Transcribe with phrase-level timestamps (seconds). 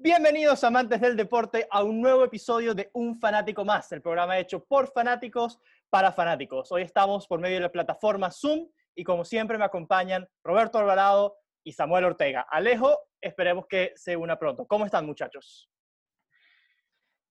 [0.00, 4.64] Bienvenidos amantes del deporte a un nuevo episodio de Un Fanático Más, el programa hecho
[4.64, 5.58] por fanáticos
[5.90, 6.70] para fanáticos.
[6.70, 11.38] Hoy estamos por medio de la plataforma Zoom y como siempre me acompañan Roberto Alvarado
[11.64, 12.46] y Samuel Ortega.
[12.48, 14.68] Alejo, esperemos que se una pronto.
[14.68, 15.68] ¿Cómo están muchachos?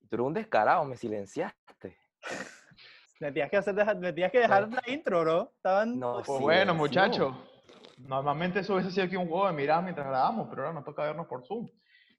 [0.10, 1.98] Tú eres un descarado, me silenciaste.
[3.22, 5.52] Me tenías que, hacer, me tenías que dejar la intro, ¿no?
[5.56, 5.98] Estaban...
[5.98, 7.34] No, Pues bueno, muchachos.
[7.98, 11.02] Normalmente eso hubiese sido aquí un juego de miradas mientras grabamos, pero ahora nos toca
[11.02, 11.68] vernos por Zoom.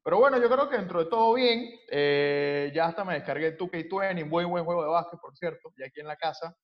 [0.09, 1.69] Pero bueno, yo creo que dentro de todo bien.
[1.91, 6.01] eh, ya hasta me descargué 2K20, buen buen juego de básquet, por cierto, ya aquí
[6.01, 6.57] en la casa,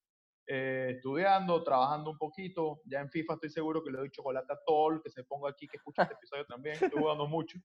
[0.46, 2.80] eh, estudiando, trabajando un poquito.
[2.86, 5.50] Ya en FIFA estoy seguro que le doy chocolate a todo el que se ponga
[5.50, 6.76] aquí, que escucha este episodio también.
[6.80, 7.58] Estoy jugando mucho.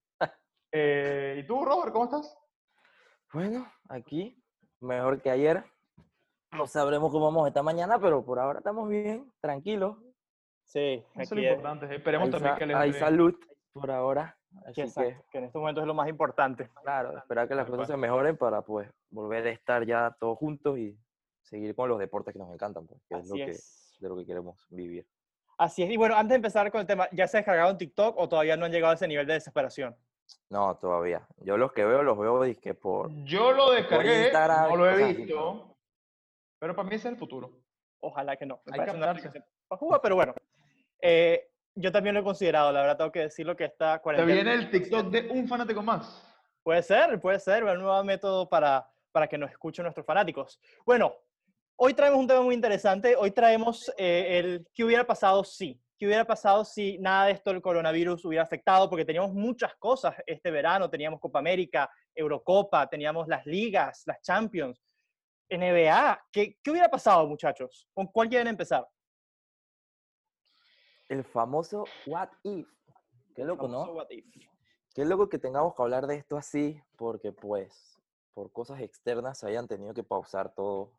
[0.73, 2.38] Eh, ¿Y tú, Robert, cómo estás?
[3.32, 4.38] Bueno, aquí,
[4.82, 5.64] mejor que ayer.
[6.52, 9.96] No sabremos cómo vamos esta mañana, pero por ahora estamos bien, tranquilos.
[10.66, 11.96] Sí, Eso es aquí lo es- importante.
[11.96, 13.34] Esperemos Hay, también que les hay salud
[13.72, 14.39] por ahora.
[14.63, 16.70] Que Así que, exacto, que en estos momentos es lo más importante.
[16.84, 20.78] claro, esperar que las cosas se mejoren para pues volver a estar ya todos juntos
[20.78, 20.97] y
[21.42, 23.97] seguir con los deportes que nos encantan, pues, que es, lo Así que, es.
[24.00, 25.08] de lo que queremos vivir.
[25.58, 25.89] Así es.
[25.89, 28.66] Y bueno, antes de empezar con el tema, ¿ya se descargaron TikTok o todavía no
[28.66, 29.95] han llegado a ese nivel de desesperación?
[30.50, 31.28] No, todavía.
[31.38, 33.12] Yo los que veo, los veo dizque por...
[33.25, 35.75] Yo lo descargué, no lo he visto,
[36.59, 37.52] pero para mí ese es el futuro.
[38.02, 38.62] Ojalá que no.
[38.66, 39.44] Me Hay que parece una adaptarse.
[39.67, 40.34] para jugar, pero bueno.
[41.02, 44.53] Eh, yo también lo he considerado, la verdad tengo que decirlo que esta Te viene
[44.53, 46.25] el TikTok de un fanático más.
[46.64, 50.59] Puede ser, puede ser, un nuevo método para, para que nos escuchen nuestros fanáticos.
[50.86, 51.16] Bueno,
[51.78, 53.16] hoy traemos un tema muy interesante.
[53.16, 55.81] Hoy traemos eh, el qué hubiera pasado si.
[55.97, 58.90] ¿Qué hubiera pasado si nada de esto del coronavirus hubiera afectado?
[58.90, 60.90] Porque teníamos muchas cosas este verano.
[60.90, 64.81] Teníamos Copa América, Eurocopa, teníamos las ligas, las Champions,
[65.50, 66.22] NBA.
[66.31, 67.88] ¿Qué, qué hubiera pasado, muchachos?
[67.94, 68.88] ¿Con cuál quieren empezar?
[71.10, 72.68] El famoso What If.
[73.36, 73.84] Qué loco, ¿no?
[73.94, 74.26] what if.
[74.94, 77.98] Qué loco que tengamos que hablar de esto así, porque pues
[78.34, 80.94] por cosas externas se hayan tenido que pausar todo,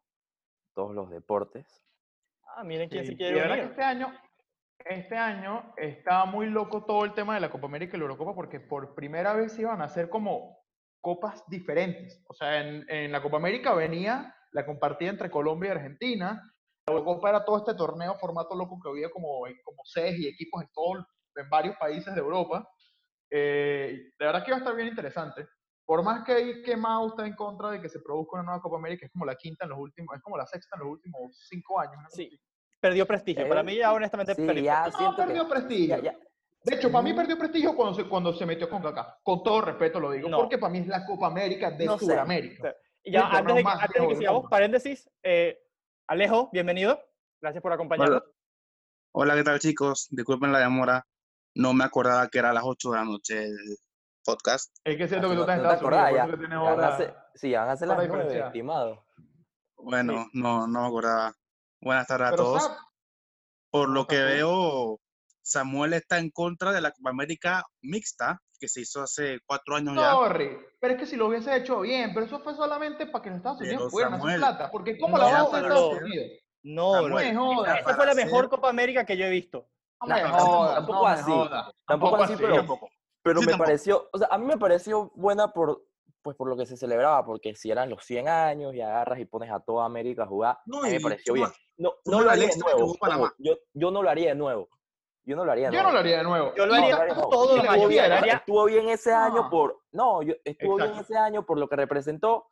[0.75, 1.84] todos los deportes.
[2.56, 3.65] Ah, miren quién Sí, se y quiere que unir.
[3.65, 4.12] este año,
[4.84, 8.34] este año está muy loco todo el tema de la Copa América y la Eurocopa
[8.34, 10.59] porque por primera vez iban a hacer como
[11.00, 12.22] copas diferentes.
[12.28, 16.43] O sea, en, en la Copa América venía la compartida entre Colombia y Argentina.
[16.86, 20.62] La Eurocopa era todo este torneo formato loco que había como, como sedes y equipos
[20.62, 22.68] en, todo, en varios países de Europa.
[23.30, 25.46] Eh, de verdad que iba a estar bien interesante.
[25.84, 28.60] Por más que hay que Mao está en contra de que se produzca una nueva
[28.62, 30.92] Copa América, es como la quinta en los últimos, es como la sexta en los
[30.92, 31.96] últimos cinco años.
[31.96, 32.40] cosa Sí,
[32.80, 33.48] perdió prestigio.
[33.48, 35.06] Para Eh, mí ya honestamente sí, perdió ya prestigio.
[35.10, 35.96] No, siento que- perdió prestigio.
[35.96, 36.19] ya- ya-
[36.62, 39.19] De hecho, para mí perdió prestigio cuando se, cuando se metió con Kaká.
[39.22, 40.38] Con todo respeto lo digo, No.
[40.38, 42.04] porque para mí es la Copa América de No sé.
[42.04, 42.74] Sudamérica.
[43.02, 45.58] Y ya, antes de, antes de que sigamos, paréntesis, eh,
[46.10, 47.00] Alejo, bienvenido.
[47.41, 48.25] Gracias por acompañarnos.
[49.15, 50.09] Hola, ¿qué tal chicos?
[50.10, 51.06] Disculpen la demora.
[51.54, 53.76] No me acordaba que era a las 8 de la noche el
[54.25, 54.75] podcast.
[54.82, 56.22] Es que siento que no- tú estás en Estados Unidos, ya.
[56.25, 57.99] eso que tienes ya van a hora- ser- sí, van a ser las
[58.47, 59.06] estimado.
[59.76, 61.32] Bueno, no, no me acordaba.
[61.81, 62.69] Buenas tardes a Pero todos.
[63.70, 65.00] Por ¿cómo lo que veo,
[65.43, 69.97] Samuel está en contra de la Copa América mixta que se hizo hace cuatro años
[69.97, 70.12] ya.
[70.12, 73.31] sorry, pero es que si lo hubiese hecho bien, pero eso fue solamente para que
[73.31, 76.26] los Estados Unidos pudieran hacer plata, porque ¿cómo no, la vas a hacer Estados Unidos?
[76.62, 77.49] No, Samuel, no.
[77.49, 77.78] me jodas.
[77.78, 79.66] Esta fue la mejor Copa América que yo he visto.
[80.03, 82.88] No me Tampoco- jodas, tampoco no así, jodas, tampoco así, pero- Tampoco.
[83.22, 83.66] Pero Sí, me tampoco.
[83.66, 85.82] pareció, o sea, a mí me pareció buena por,
[86.22, 89.25] pues, por lo que se celebraba, porque si eran los 100 años y agarras y
[89.26, 91.49] pones a toda América a jugar, No, a mí me pareció bien.
[91.78, 92.94] no- No, no no lo haría de nuevo.
[93.38, 94.69] yo, yo no lo haría de nuevo.
[95.25, 95.88] Yo no lo haría de Yo nuevo.
[95.88, 96.54] no lo haría de nuevo.
[96.56, 97.54] Yo lo Y haría y todo,
[97.86, 99.50] quisiera, haría- Estuvo bien ese año No.
[99.50, 101.12] por, no, yo, estuvo bien Exacto.
[101.12, 102.47] ese año por lo que representó,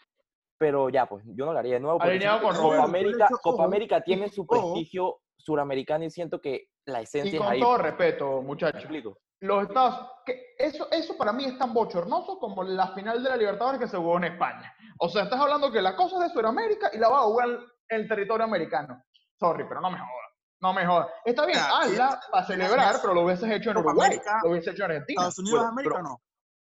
[0.59, 2.01] pero ya, pues, yo no lo haría de nuevo.
[2.03, 2.83] Alineado siento con Copa.
[2.85, 7.39] América, Copa América tiene y- su prestigio suramericano y siento que la Y esencia es
[7.43, 7.61] con ahí.
[7.61, 8.81] todo pues, respeto, ¿me muchachos.
[8.81, 9.19] explico?
[9.41, 13.37] los Estados, que eso, eso para mí es tan bochornoso como la final de la
[13.37, 14.75] Libertadores que se jugó en España.
[14.99, 17.49] O sea, estás hablando que la cosa es de Sudamérica y la va a jugar
[17.89, 19.01] en el territorio americano.
[19.39, 20.28] Sorry, pero no me jodas.
[20.61, 21.09] No me jodas.
[21.25, 24.85] Está bien, hazla para celebrar, pero lo hubieses hecho en Uruguay, América, lo hubieses hecho
[24.85, 25.21] en Argentina.
[25.23, 26.23] Estados Unidos, Bueno, América pero- no.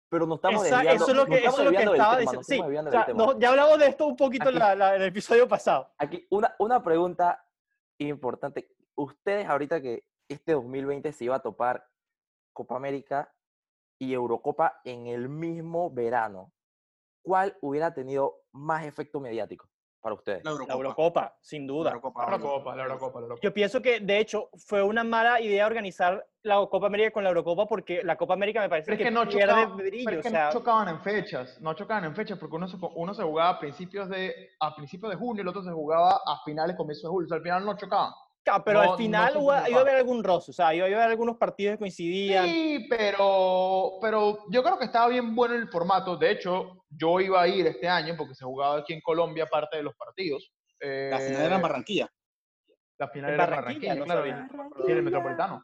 [0.10, 1.78] Pero no estamos Esa- desviando, eso es lo no que, eso estamos es lo que
[1.78, 2.44] desviando del estaba tema, diciendo.
[2.44, 5.02] Sí, o sea, no, ya hablamos de esto un poquito en Aquí- la- la- en
[5.02, 5.92] el episodio pasado.
[5.98, 7.44] Aquí, una, una pregunta
[7.98, 8.70] importante.
[8.96, 11.84] Ustedes ahorita que este 2020 se iba a topar
[12.54, 13.34] Copa América
[14.00, 16.52] y Eurocopa en el mismo verano,
[17.24, 19.68] ¿cuál hubiera tenido más efecto mediático
[20.04, 20.44] para ustedes?
[20.44, 21.36] La La Eurocopa.
[21.40, 21.90] Sin La duda.
[21.92, 22.36] Eurocopa, La.
[22.36, 23.42] Eurocopa, la Eurocopa, la Eurocopa.
[23.42, 27.30] Yo pienso que, de hecho, fue una mala idea organizar la Copa América con la
[27.30, 30.04] Eurocopa porque la Copa América me parece Pero es que, que no pierde chocaban, brillo.
[30.06, 32.68] pero es que o sea, no chocaban en fechas, no chocaban en fechas, porque uno
[32.68, 35.72] se, uno se jugaba a principios de, a principios de junio y el otro se
[35.72, 38.12] jugaba a finales, comienzos de julio, o sea, al final no chocaban.
[38.44, 40.88] Claro, pero No- al final es iba a haber algún roce, o sea, iba a
[40.90, 42.46] haber algunos partidos que coincidían.
[42.46, 46.18] Sí, pero, pero yo creo que estaba bien bueno el formato.
[46.18, 49.78] De hecho, yo iba a ir este año porque se jugaba aquí en Colombia parte
[49.78, 50.52] de los partidos.
[50.82, 52.10] La final era en Eh, Barranquilla.
[52.98, 54.36] La final En era en Barranquilla, Barranquilla, no claro, sabía.
[54.36, 55.64] en- sí, en el Metropolitano.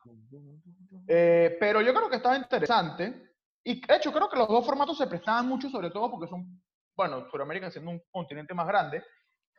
[1.07, 3.33] Eh, pero yo creo que estaba interesante.
[3.63, 6.61] Y de hecho, creo que los dos formatos se prestaban mucho, sobre todo porque son,
[6.95, 9.03] bueno, Sudamérica siendo un continente más grande,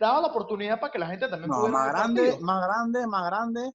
[0.00, 3.26] daba la oportunidad para que la gente también No, pudiera más grande, más grande, más
[3.26, 3.70] grande.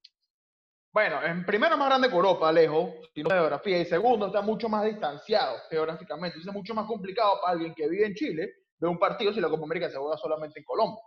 [0.92, 4.40] Bueno, en primero más grande que Europa, lejos, si no de geografía, y segundo está
[4.40, 6.36] mucho más distanciado geográficamente.
[6.36, 9.40] Entonces es mucho más complicado para alguien que vive en Chile ver un partido si
[9.40, 11.02] la Copa América se juega solamente en Colombia.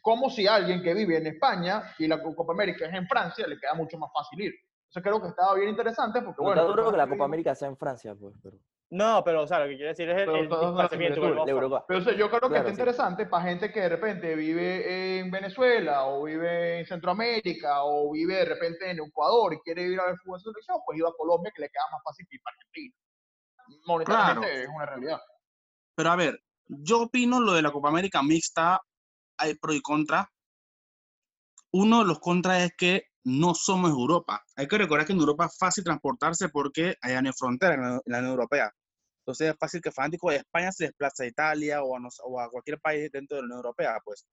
[0.00, 3.58] Como si alguien que vive en España y la Copa América es en Francia, le
[3.58, 4.54] queda mucho más fácil ir.
[4.88, 7.54] Entonces creo que estaba bien interesante porque, No bueno, está duro que la Copa América
[7.54, 8.56] sea en Francia, pues, pero.
[8.90, 11.14] No, pero, o sea, lo que quiero decir es el, Pero el todas las desplazamiento.
[11.16, 11.84] similitudes, vuelvo a- La Eurocopa.
[11.88, 12.72] Pero o sea, yo creo que Claro, está sí.
[12.74, 18.34] interesante para gente que de repente vive en Venezuela o vive en Centroamérica o vive
[18.36, 21.12] de repente en Ecuador y quiere ir a ver fútbol de selección, pues iba a
[21.18, 22.94] Colombia que le queda más fácil que ir para Argentina.
[23.86, 24.62] Monetariamente Claro.
[24.62, 25.20] es una realidad.
[25.96, 28.80] Pero a ver, yo opino lo de la Copa América mixta,
[29.36, 30.30] hay pro y contra.
[31.72, 34.40] Uno de los contras es que no somos Europa.
[34.54, 37.80] Hay que recordar que en Europa es fácil transportarse porque allá no hay frontera en
[37.80, 38.72] la, en la Unión Europea.
[39.24, 42.78] Entonces es fácil que fanático de España se desplace a Italia o a, o cualquier
[42.80, 43.98] país dentro de la Unión Europea.
[44.04, 44.24] Pues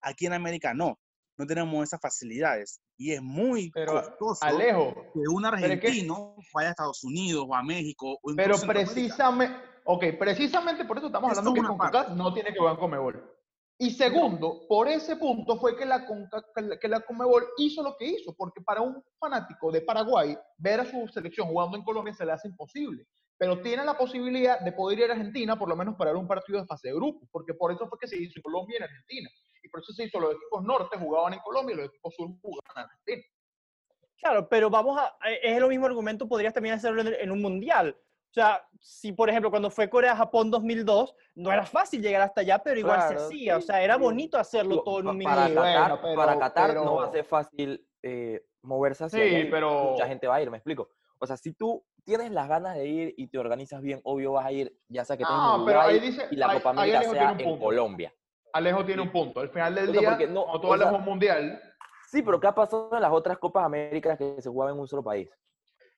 [0.00, 0.98] aquí en América no,
[1.36, 2.80] no tenemos esas facilidades.
[2.96, 7.04] Y es muy Pero costoso Alejo, que un pero es que- argentino vaya a Estados
[7.04, 8.18] Unidos o a México.
[8.22, 12.54] O pero precisamente, ok, precisamente por eso estamos hablando que es una CONCACAF no tiene
[12.54, 13.37] que ver con Comebol.
[13.80, 16.44] Y segundo, por ese punto fue que la, Conca-
[16.80, 20.84] que la- Comebol hizo lo que hizo, porque para un fanático de Paraguay, ver a
[20.84, 23.06] su selección jugando en Colombia se le hace imposible.
[23.36, 26.58] Pero tiene la posibilidad de poder ir a Argentina, por lo menos para un partido
[26.60, 28.82] de fase de grupo, porque por eso fue que se hizo en Colombia y en
[28.82, 29.30] Argentina.
[29.62, 32.28] Y por eso se hizo, los equipos norte jugaban en Colombia y los equipos sur
[32.42, 33.22] jugaban en Argentina.
[34.16, 35.16] Claro, pero vamos a.
[35.28, 37.96] eh, Es el mismo argumento, podrías también hacerlo en un mundial.
[38.30, 42.58] O sea, si por ejemplo cuando fue Corea-Japón 2002, no era fácil llegar hasta allá,
[42.58, 43.56] pero igual se hacía.
[43.56, 44.00] O sí, sea, era sí.
[44.00, 45.62] bonito hacerlo todo en un para minuto.
[45.62, 49.48] Qatar, bueno, pero- para Qatar no va a ser fácil eh, moverse hacia Sí, allá
[49.50, 50.90] pero- mucha gente va a ir, me explico.
[51.18, 54.46] O sea, si tú tienes las ganas de ir y te organizas bien, obvio vas
[54.46, 57.30] a ir, ya sea que en No, pero ahí dice, y la Copa América sea
[57.32, 57.64] en punto.
[57.64, 58.14] Colombia.
[58.52, 59.40] Alejo tiene un punto.
[59.40, 61.62] Al final del O sea, día, no- cuando tú o hablas sea- de un mundial,
[62.10, 64.88] Sí, pero ¿qué ha pasado en las otras Copas Américas que se jugaban en un
[64.88, 65.28] solo país?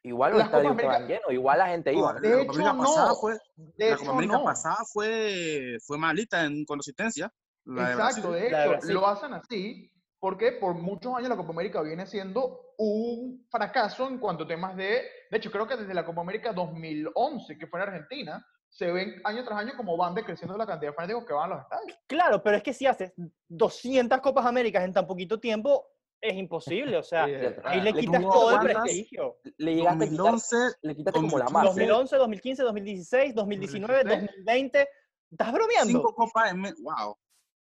[0.03, 2.15] Igual los estadios estaban América- llenos, igual la gente iba.
[2.15, 3.15] De la Copa hecho, América pasada no.
[3.17, 4.45] fue, de la Copa América no.
[4.45, 7.33] pasada fue, fue malita en consistencia.
[7.67, 11.37] La de Exacto, de La de hecho, lo hacen así porque por muchos años la
[11.37, 15.03] Copa América viene siendo un fracaso en cuanto a temas de...
[15.31, 19.21] De hecho, creo que desde la Copa América 2011, que fue en Argentina, se ven
[19.25, 21.99] año tras año como van decreciendo la cantidad de fanáticos que van a los estadios.
[22.07, 23.13] Claro, pero es que si haces
[23.49, 25.87] 200 Copas Américas en tan poquito tiempo,
[26.21, 26.97] es imposible.
[26.97, 27.25] O sea,
[27.65, 29.37] ahí le quitas todo el prestigio.
[29.59, 31.71] Le llegaste a quitar, 2011, le quitaste como la 2015, magia.
[31.71, 34.31] 2011, 2015, 2016, 2019, 2016.
[34.47, 34.89] 2020.
[35.31, 35.87] ¿Estás bromeando?
[35.93, 36.63] cinco copas en...
[36.63, 37.17] Wow.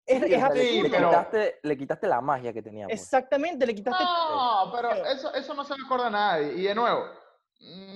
[0.07, 0.91] Es, Sí, es le- Sí, le, absurdo.
[0.91, 2.87] pero- quitaste, le quitaste la magia que tenía.
[2.87, 3.01] pues.
[3.01, 4.05] Exactamente, le quitaste.
[4.05, 6.53] No, pero Pero- eso, eso no se le acuerda a nadie.
[6.55, 7.05] Y de nuevo,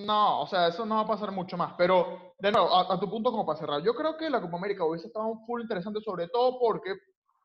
[0.07, 1.75] no, o sea, eso no va a pasar mucho más.
[1.77, 4.57] Pero, de nuevo, a, a tu punto como para cerrar, yo creo que la Copa
[4.57, 6.95] América hubiese estado un full interesante, sobre todo porque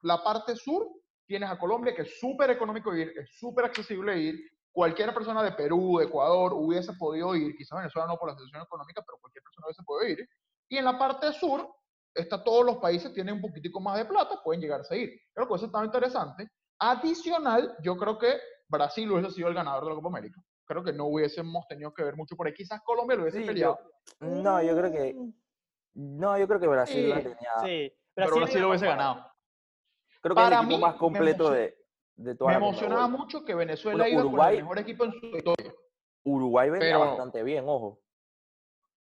[0.03, 0.87] la parte sur
[1.25, 4.35] tienes a Colombia, que es súper económico ir, es súper accesible ir.
[4.71, 8.63] Cualquier persona de Perú, de Ecuador, hubiese podido ir, quizás Venezuela no por la situación
[8.63, 10.29] económica, pero cualquier persona hubiese podido ir.
[10.67, 11.67] Y en la parte sur,
[12.13, 15.11] está, todos los países tienen un poquitico más de plata, pueden llegarse a ir.
[15.33, 16.47] Creo que eso estaba interesante.
[16.79, 20.41] Adicional, yo creo que Brasil hubiese sido el ganador de la Copa América.
[20.65, 22.53] Creo que no hubiésemos tenido que ver mucho por ahí.
[22.53, 23.79] Quizás Colombia lo hubiese Sí, peleado.
[24.19, 25.15] No, yo creo que.
[25.93, 27.51] No, yo creo que Brasil la Sí, tenía.
[27.63, 29.32] Sí, pero Brasil lo hubiese ganado.
[30.23, 31.77] Creo que es el Para equipo mí, más completo de,
[32.15, 33.25] de toda Me la emocionaba Conmebol.
[33.25, 35.73] mucho que Venezuela Bueno, iba Uruguay- con el mejor equipo en su historia.
[36.23, 37.99] Uruguay venía Pero- bastante bien, ojo.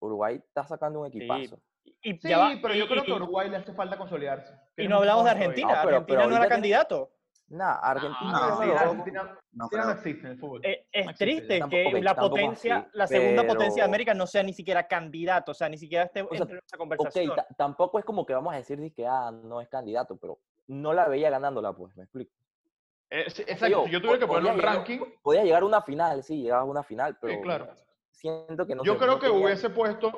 [0.01, 1.59] Uruguay está sacando un equipazo.
[2.01, 4.53] Y, Sí, va, pero yo y- creo y- que a Uruguay le hace falta consolidarse.
[4.77, 5.31] Y no hablamos de.
[5.31, 5.67] Argentina.
[5.67, 7.11] No, pero- Argentina pero no era candidato.
[7.47, 8.31] Nah, Argentina.
[8.35, 10.61] Ah, No, sí, Argentina, No existe en el fútbol.
[10.63, 11.57] Eh, es No triste.
[11.59, 15.51] Tampoco- que la potencia, así, la segunda potencia de América no sea ni siquiera candidato,
[15.51, 17.35] o sea, ni siquiera esté sea, entre esa Ok, conversación.
[17.35, 20.37] ta- tampoco es como que vamos a decir de que ah, no es candidato, pero
[20.69, 22.31] no la veía ganándola, pues, me explico.
[23.09, 26.23] Eh, sí, exacto, si yo tuviera que poner un ranking, Podía llegar a una final,
[26.23, 27.73] sí, llegaba a una final, pero claro.
[28.11, 30.11] siento que no yo creo que hubiese puesto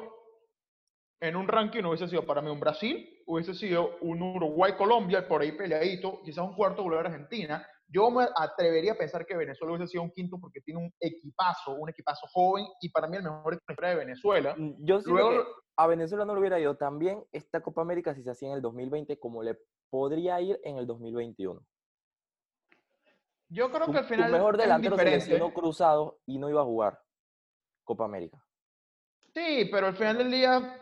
[1.22, 5.54] en un ranking, hubiese sido para mí un Brasil, hubiese sido un Uruguay-Colombia, por ahí
[5.54, 7.66] peleadito, quizás un cuarto lugar Argentina.
[7.88, 11.76] Yo me atrevería a pensar que Venezuela hubiese sido un quinto porque tiene un equipazo,
[11.76, 14.56] un equipazo joven y para mí el mejor equipo de Venezuela.
[14.58, 18.16] Mm, Yo Luego, que a Venezuela no le hubiera ido tan bien esta Copa América
[18.16, 19.60] si se hacía en el 2020 como le
[19.96, 21.62] podría ir en el 2021.
[23.50, 26.50] Yo creo Tu, que al tu final mejor es delantero se lesionó cruzado y no
[26.50, 27.00] iba a jugar
[27.84, 28.44] Copa América.
[29.36, 30.82] Sí, pero al final del día,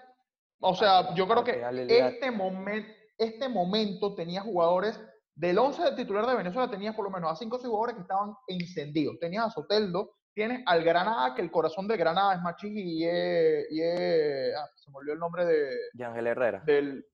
[0.62, 2.88] o sea, yo creo que día- este, momen-
[3.18, 5.00] este momento tenía jugadores,
[5.36, 7.96] del 11 de titular de Venezuela tenías por lo menos a 5 o 6 jugadores
[7.96, 9.18] que estaban encendidos.
[9.20, 13.82] Tenías a Soteldo, tienes al Granada, que el corazón de Granada es Machis y y
[13.82, 16.62] es- ah, se me olvidó el nombre de, Yangel Herrera.
[16.66, 17.06] del,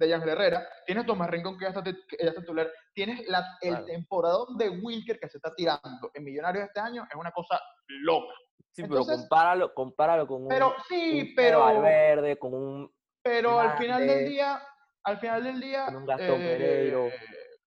[0.00, 3.28] de Yangel Herrera, tienes Tomás Rincón que ya está, tit- que ya está titular, tienes
[3.28, 3.84] la, el Claro.
[3.84, 8.34] temporadón de Wilker que se está tirando en Millonarios este año, es una cosa loca.
[8.72, 13.76] Sí, pero compáralo, compáralo con un, Pero un sí, pero, Valverde, con un pero al
[13.76, 14.62] final del día,
[15.04, 17.08] al final del día, con un Gastón Pereiro.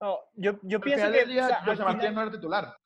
[0.01, 2.21] No, yo, yo al pienso final que del día, o sea, José Martínez final- no
[2.23, 2.77] era titular.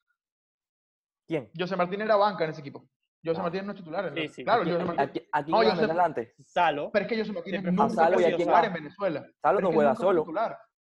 [1.26, 1.50] ¿Quién?
[1.58, 2.86] José Martínez era banca en ese equipo.
[3.28, 3.44] José No.
[3.44, 4.06] Martínez no es titular.
[4.08, 4.44] en Sí, el- sí.
[4.44, 5.00] Claro, ¿A, José Martínez.
[5.10, 6.36] a quién- a quién No, iba a yo meter sé- adelante?
[6.40, 6.90] Salo.
[6.92, 9.26] Pero es que José Martínez nunca fue fue Salo, ¿y a titular en Venezuela.
[9.42, 10.26] Salo no juega solo.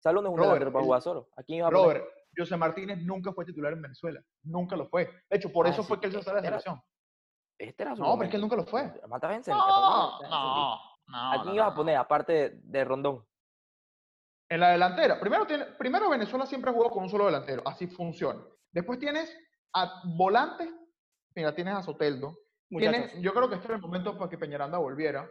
[0.02, 1.30] Salo no es un Robert, delantero para jugar solo.
[1.36, 1.84] ¿A quién iba a poner?
[1.86, 2.06] Robert,
[2.38, 4.22] José Martínez nunca fue titular en Venezuela.
[4.44, 5.06] Nunca lo fue.
[5.30, 6.82] De hecho, por Ah, eso sí, fue que él se sale de la era- selección.
[7.58, 8.90] Este era su No, pero es que él nunca lo fue.
[9.10, 9.66] Mata Benson, No,
[10.22, 10.76] Benson, no,
[11.08, 11.32] no.
[11.34, 13.26] ¿A quién ibas a poner aparte de, de Rondón?
[14.48, 15.20] En la delantera.
[15.20, 17.62] Primero, tiene, primero Venezuela siempre ha jugado con un solo delantero.
[17.66, 18.42] Así funciona.
[18.72, 19.36] Después tienes
[19.74, 20.70] a volantes.
[21.36, 22.40] Mira, tienes a Soteldo.
[22.70, 25.30] Tienes, yo creo que este era el momento para que Peñaranda volviera.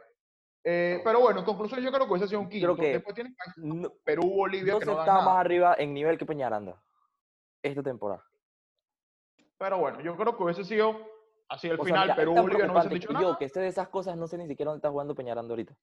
[0.64, 2.75] Eh, pero bueno, en conclusión, yo creo que hubiese sido un quinto.
[2.75, 5.25] Creo que Después tienes No, Perú, Bolivia, no que se no está nada.
[5.25, 6.83] más arriba en nivel que Peñaranda
[7.62, 8.25] esta temporada.
[9.57, 10.97] Pero bueno, yo creo que hubiese sido
[11.49, 12.02] así al O sea, final.
[12.05, 13.25] mira, Perú, Bolivia no preocupante dicho nada.
[13.25, 15.76] yo, que sé de esas cosas, no sé ni siquiera dónde está jugando Peñaranda ahorita.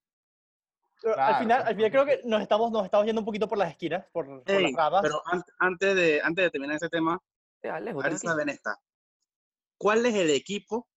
[1.02, 3.26] Pero al Claro, final, pues, al final creo que nos estamos, nos estamos yendo un
[3.26, 5.02] poquito por las esquinas, por, por Ey, las ramas.
[5.04, 7.20] pero an- antes, de, antes de terminar este tema,
[7.62, 8.78] Eh, Alejo, a ver si saben esta.
[9.78, 10.88] ¿Cuál es el equipo,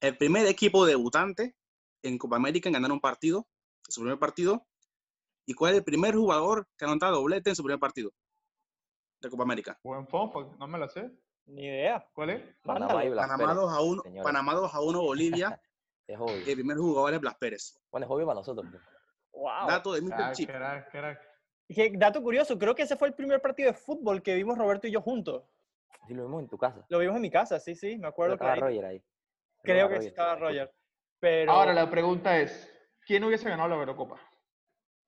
[0.00, 1.54] el primer equipo debutante
[2.02, 3.46] en Copa América en ganar un partido,
[3.88, 4.66] su primer partido?
[5.46, 8.12] ¿Y cuál es el primer jugador que ha anotado doblete en su primer partido
[9.20, 9.78] de Copa América?
[9.82, 11.10] Buen fofo, no me la sé.
[11.46, 12.06] Ni idea.
[12.12, 12.42] ¿Cuál es?
[12.62, 13.62] Panamá y Blas Panamá Pérez.
[13.62, 14.24] 2 a 1, señores.
[14.24, 15.62] Panamá 2 a 1 Bolivia.
[16.08, 16.36] Es obvio.
[16.36, 17.78] el primer jugador es Blas Pérez.
[17.90, 18.66] Bueno, es obvio para nosotros.
[18.70, 18.82] pues.
[19.32, 19.68] Wow.
[19.68, 20.08] Dato de Mr.
[20.16, 20.48] Crack, Chip.
[20.48, 21.20] crack, crack.
[21.68, 24.86] Dije, dato curioso, creo que ese fue el primer partido de fútbol que vimos Roberto
[24.86, 25.44] y yo juntos.
[26.06, 26.84] Si lo vimos en tu casa.
[26.88, 29.02] Lo vimos en mi casa, sí, sí, me acuerdo que estaba ahí- Roger ahí.
[29.62, 30.36] creo que sí Roger, estaba.
[30.36, 30.74] Roger.
[31.20, 32.72] Pero Ahora la pregunta es,
[33.06, 34.20] ¿quién hubiese ganado la Eurocopa?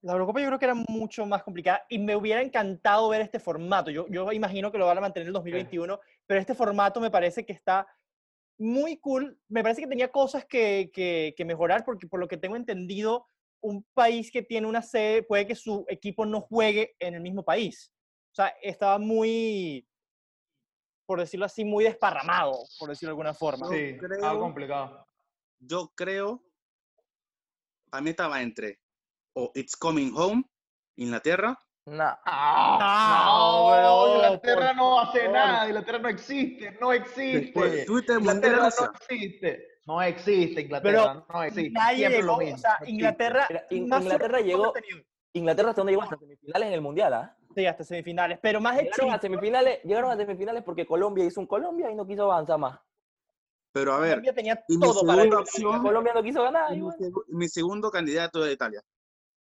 [0.03, 3.39] la Eurocopa yo creo que era mucho más complicada y me hubiera encantado ver este
[3.39, 3.91] formato.
[3.91, 7.11] Yo, yo imagino que lo van a mantener en el 2021, pero este formato me
[7.11, 7.87] parece que está
[8.59, 9.39] muy cool.
[9.49, 13.27] Me parece que tenía cosas que, que- que mejorar porque por lo que tengo entendido,
[13.63, 17.43] un país que tiene una sede puede que su equipo no juegue en el mismo
[17.45, 17.93] país.
[18.33, 19.87] O sea, estaba muy,
[21.11, 23.67] por decirlo así, muy desparramado, por decirlo de alguna forma.
[23.67, 25.05] Sí, creo- complicado.
[25.59, 26.41] Yo creo,
[27.91, 28.79] a mí estaba entre
[29.35, 30.45] o It's Coming Home,
[30.95, 35.33] Inglaterra, Nah, Ah, No, no, bro, Inglaterra no hace favor.
[35.35, 37.85] nada, Inglaterra no existe, no existe.
[37.89, 39.67] Mundial de Inglaterra no existe.
[39.87, 41.71] No existe Inglaterra, no existe.
[41.73, 42.59] Nadie Siempre llegó, lo o mismo.
[42.59, 42.87] sea, no.
[42.87, 44.73] Inglaterra, Inglaterra sorpresa llegó-.
[45.33, 47.37] Inglaterra hasta dónde llegó hasta semifinales en el Mundial, ¿ah?
[47.55, 51.41] Sí, hasta semifinales, pero más de Llegaron a semifinales, llegaron a semifinales porque Colombia hizo
[51.41, 52.79] un Colombia y no quiso avanzar más.
[53.73, 55.39] Pero a ver, Colombia tenía y mi todo para ganar.
[55.41, 56.73] opción, Colombia no quiso ganar.
[56.73, 56.99] y mi, bueno.
[56.99, 58.83] segu- mi segundo candidato es Italia.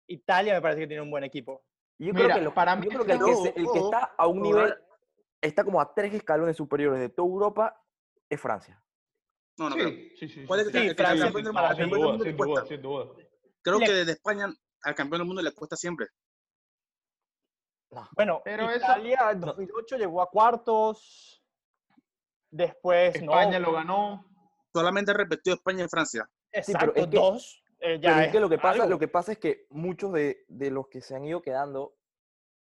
[0.06, 1.62] Italia me parece que tiene un buen equipo.
[1.98, 3.54] Yo Mira, creo que, lo- para yo mí creo que el, que no, se- el
[3.54, 4.74] que no, está a un no, nivel,
[5.42, 7.82] está como a tres escalones superiores de toda Europa,
[8.30, 8.82] es Francia.
[9.58, 9.88] No, no creo.
[9.90, 10.44] Sí, sí, sí.
[10.46, 12.10] ¿Cuál es sí, el Sí, que- Francia, campeón del para el sin campeón del duda,
[12.12, 12.68] mundo le sin duda, cuesta?
[12.68, 13.06] sin duda.
[13.62, 14.46] Creo Le- que desde España
[14.82, 16.06] al campeón del mundo le cuesta siempre.
[17.90, 18.06] No.
[18.14, 21.42] Bueno, Pero Italia en 2008 llegó a cuartos.
[22.50, 23.66] Después, España no.
[23.68, 24.24] lo ganó.
[24.72, 26.28] Solamente repetió España y Francia.
[26.52, 27.62] Exacto, pero es que- dos.
[27.80, 28.90] eh, ya Pero es que lo que pasa, algo.
[28.94, 31.94] lo que pasa es que muchos de, de los que se han ido quedando,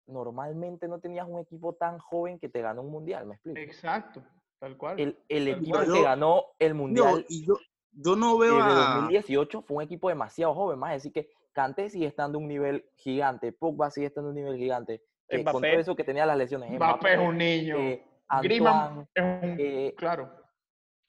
[0.07, 3.59] normalmente no tenías un equipo tan joven que te ganó un mundial, ¿me explico?
[3.59, 4.23] Exacto,
[4.59, 4.99] tal cual.
[5.01, 5.87] El, el Tal equipo cual.
[5.93, 7.55] que Yo- ganó el mundial y yo,
[7.93, 8.95] yo no veo de a.
[8.97, 13.53] 2018 fue un equipo demasiado joven, más decir que Kanté sigue estando un nivel gigante,
[13.53, 16.71] Pogba sigue estando a un nivel gigante, que con todo eso que tenía las lesiones,
[16.71, 17.79] Mbappé es un niño.
[17.79, 19.57] eh, Antoine, es un...
[19.59, 20.31] eh, claro.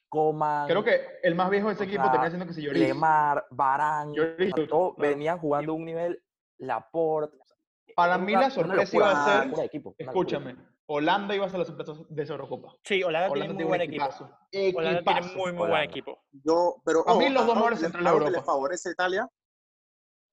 [0.07, 2.79] Coman, Creo que el más viejo de ese equipo sea, termina siendo que si Lloris.
[2.81, 4.95] Lemar, Barán, claro.
[4.97, 6.23] venían jugando un nivel
[6.59, 7.37] Laporte.
[7.95, 11.65] Para mí la sorpresa iba a ser, equipo, locura escúchame, Holanda iba a ser la
[11.65, 12.73] sorpresa de esa Eurocopa.
[12.83, 14.03] Sí, Holanda, Holanda tiene muy buen equipo.
[14.05, 14.29] equipazo.
[14.77, 16.19] Holanda tiene muy, muy buen equipo.
[16.31, 18.45] Yo, pero A mí ojo, los dos mejores centrales de le Europa.
[18.45, 19.29] favorece a Italia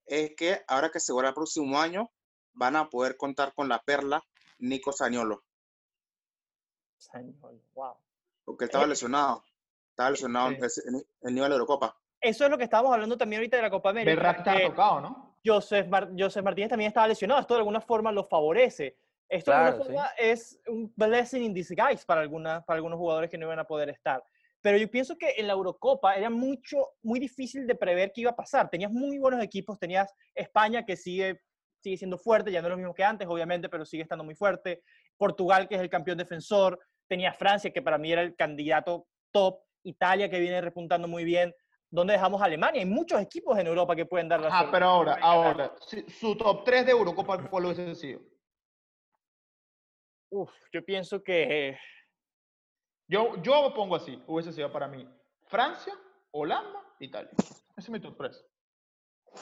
[0.05, 2.11] es que ahora que se vuelve el próximo año
[2.53, 4.23] van a poder contar con la perla
[4.59, 5.43] Nico Saniolo,
[7.73, 7.95] Wow.
[8.45, 9.43] porque estaba Eh, lesionado.
[9.89, 10.81] Estaba lesionado sí.
[10.87, 11.95] en el nivel de Eurocopa.
[12.21, 14.15] Eso es lo que estábamos hablando también ahorita de la Copa América.
[14.15, 15.37] Berratti estaba que tocado, ¿no?
[15.45, 17.41] Joseph, Mar- Joseph Martínez también estaba lesionado.
[17.41, 18.97] Esto de alguna forma lo favorece.
[19.27, 19.91] Esto de alguna Claro, sí.
[19.93, 23.65] forma es un blessing in disguise para, algunas, para algunos jugadores que no iban a
[23.67, 24.23] poder estar.
[24.63, 28.31] Pero yo pienso que en la Eurocopa era mucho, muy difícil de prever qué iba
[28.31, 28.69] a pasar.
[28.69, 31.41] Tenías muy buenos equipos, tenías España que sigue,
[31.81, 34.35] sigue siendo fuerte, ya no es lo mismo que antes, obviamente, pero sigue estando muy
[34.35, 34.81] fuerte.
[35.17, 36.79] Portugal, que es el campeón defensor.
[37.09, 39.59] Tenías Francia, que para mí era el candidato top.
[39.85, 41.53] Italia, que viene repuntando muy bien.
[41.89, 42.79] ¿Dónde dejamos a Alemania?
[42.79, 46.37] Hay muchos equipos en Europa que pueden dar la Ah, pero ahora, ahora, si- su
[46.37, 48.21] top 3 de Eurocopa, ¿cuál hubiese sido?
[50.29, 51.77] Uf, yo pienso que
[53.07, 55.07] Yo, yo lo pongo así, hubiese sido para mí
[55.47, 55.93] Francia,
[56.31, 57.31] Holanda, Italia.
[57.37, 58.37] Ese es mi top 3.
[58.37, 58.45] Yo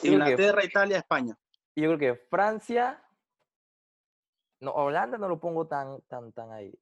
[0.02, 1.38] que- Inglaterra, Italia, España.
[1.76, 3.02] Yo creo que Francia.
[4.60, 6.72] No, Holanda no lo pongo tan, tan, tan ahí.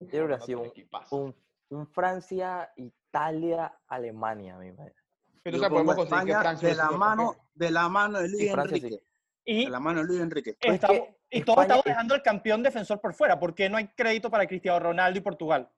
[0.00, 0.72] Yo creo que ha sido un,
[1.10, 1.36] un,
[1.70, 4.94] un Francia, Italia, Alemania, mi madre.
[5.42, 7.46] Podemos conseguir que Francia de la mano, campeón.
[7.54, 8.96] de la mano de Luis Sí, Francia Enrique.
[8.98, 9.04] sí.
[9.44, 10.56] y De la mano de Luis Enrique.
[10.60, 13.38] Pero es estamos, que y todos España estamos es- dejando al campeón defensor por fuera.
[13.38, 15.70] ¿Por qué no hay crédito para Cristiano Ronaldo y Portugal?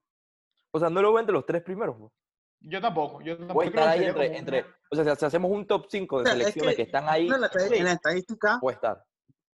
[0.77, 1.97] O sea, no lo veo entre los tres primeros.
[1.99, 2.13] pues.
[2.61, 3.55] Yo tampoco, yo tampoco.
[3.55, 4.61] Puede estar ahí entre, como entre.
[4.63, 6.83] una- O sea, si hacemos un top 5 de O sea, es selecciones que, que
[6.83, 9.05] están ahí, En la, estadística- en la estadística, puede estar.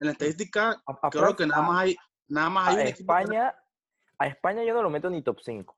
[0.01, 1.95] en la estadística, A, a creo que nada más hay,
[2.27, 3.55] nada más hay a un equipo que- España,
[4.19, 5.75] a España yo no lo meto ni top 5.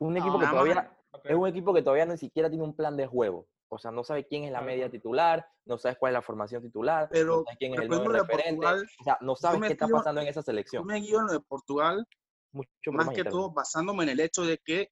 [0.00, 2.96] Un equipo No, que todavía es un equipo que todavía ni siquiera tiene un plan
[2.96, 3.48] de juego.
[3.70, 6.62] O sea, no sabe quién es la media titular, no sabes cuál es la formación
[6.62, 8.54] titular, no Pero sabes quién es el nuevo referente.
[8.56, 10.86] Portugal, o sea, no sabes qué está pasando en esa Yo selección.
[10.86, 12.06] me guío en lo de Portugal,
[12.52, 14.90] Mucho más más que todo basándome en el hecho de que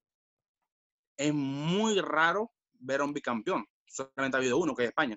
[1.17, 3.65] es muy raro ver a un bicampeón.
[3.87, 5.17] Solamente ha habido uno, que es España.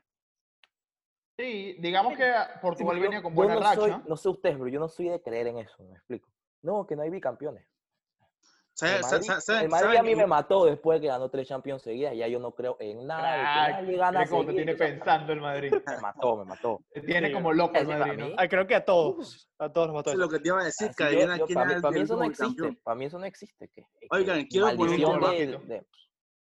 [1.38, 3.76] Sí, digamos que Sí, Portugal pero venía con yo buena no racha.
[3.76, 6.30] soy- no sé ustedes, pero yo no soy de creer en eso, me explico.
[6.62, 7.66] No, que no hay bicampeones.
[8.80, 11.82] ¿Sabe- El Madrid, el Madrid a mí me mató después de que ganó tres Champions
[11.82, 12.16] seguidas.
[12.16, 13.72] Ya yo no creo en nada.
[13.82, 15.74] nadie gana cómo te tiene pensando el Madrid.
[15.98, 16.80] Me mató, me mató.
[16.94, 18.28] Te tiene Sí, como loco el Madrid, ¿no?
[18.38, 19.50] Ah, creo que a todos.
[19.60, 21.48] A todos nos mató Eso es lo que te iba a decir, que yo- yo-
[21.54, 22.46] para, mí, para mí eso no existe.
[22.46, 22.80] campeón.
[22.84, 23.68] Para mí eso no existe.
[23.70, 25.32] Que, Oigan, quiero poner un tema.
[25.32, 25.88] de- de-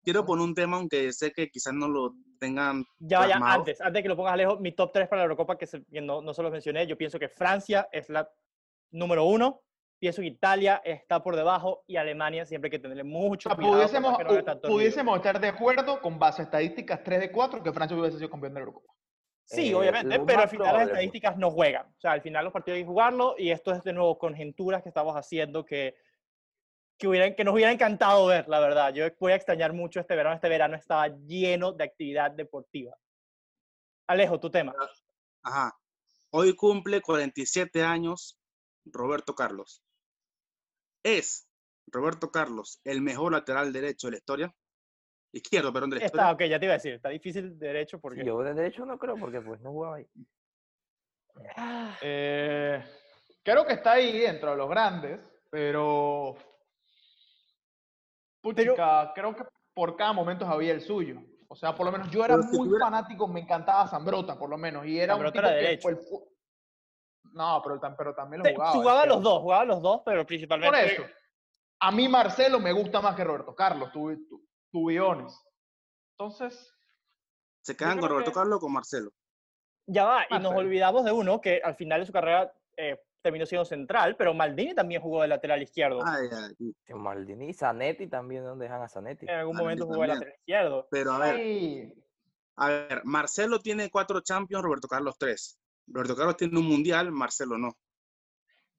[0.05, 3.59] Quiero poner un tema, aunque sé que quizás no lo tengan Ya vaya, plasmado.
[3.61, 5.85] antes, antes de que lo pongas Alejo, mi top 3 para la Eurocopa, que, se-
[5.85, 8.29] que no, no se los mencioné, yo pienso que Francia es la
[8.93, 9.63] número uno,
[9.99, 13.57] pienso que Italia está por debajo y Alemania siempre hay que tenerle mucho O sea,
[13.57, 13.77] cuidado.
[13.77, 17.97] pudiésemos, no pudiésemos estar de acuerdo con base a estadísticas 3 de 4 que Francia
[17.97, 18.93] hubiese sido campeón de la Eurocopa.
[19.45, 21.87] Sí, eh, obviamente, pero al final las estadísticas no juegan.
[21.87, 24.83] O sea, al final los partidos hay que jugarlo y esto es de nuevo conjeturas
[24.83, 25.97] que estamos haciendo que,
[26.99, 28.93] que, hubieran, que nos hubiera encantado ver, la verdad.
[28.93, 30.35] Yo voy a extrañar mucho este verano.
[30.35, 32.97] Este verano estaba lleno de actividad deportiva.
[34.09, 34.75] Alejo, tu tema.
[35.43, 35.77] Ajá.
[36.31, 38.39] Hoy cumple 47 años
[38.85, 39.83] Roberto Carlos.
[41.07, 41.49] ¿Es
[41.87, 44.55] Roberto Carlos el mejor lateral derecho de la historia?
[45.33, 46.33] Izquierdo, perdón, de la Está, historia.
[46.33, 48.23] ok, ya te iba a decir, está difícil de derecho porque...
[48.23, 50.07] Sí, yo de derecho no creo porque pues no jugaba ahí.
[51.57, 52.83] Ah, Eh,
[53.45, 56.37] creo que está ahí dentro de los grandes, pero.
[58.41, 61.21] Puchica, creo que por cada momento había el suyo.
[61.49, 64.51] O sea, por lo menos yo era si muy tuviera- fanático, me encantaba Zambrota, por
[64.51, 64.85] lo menos.
[64.87, 65.83] Y era Zambrota un tipo era que derecho.
[65.83, 65.99] fue el
[67.37, 68.73] No, pero, tam- pero también lo jugaba.
[68.73, 70.95] jugaba los dos, jugaba los dos, pero Por principalmente...
[70.95, 71.03] eso.
[71.81, 75.39] A mí Marcelo me gusta más que Roberto Carlos, tu, tu, tu Biones.
[76.19, 76.75] Entonces,
[77.61, 79.11] Se quedan con Roberto que- Carlos o con Marcelo.
[79.87, 83.45] Ya va, y nos olvidamos de uno que al final de su carrera eh, terminó
[83.45, 86.01] siendo central, pero Maldini también jugó de lateral izquierdo.
[86.05, 89.27] Ay, ay, Maldini, Zanetti también, ¿dónde dejan a Zanetti?
[89.27, 90.89] en algún momento jugó de lateral izquierdo.
[90.91, 92.05] Pero a ver, sí,
[92.57, 95.59] a ver, Marcelo tiene cuatro Champions, Roberto Carlos tres.
[95.89, 97.73] Roberto Carlos tiene un Mundial, Marcelo no.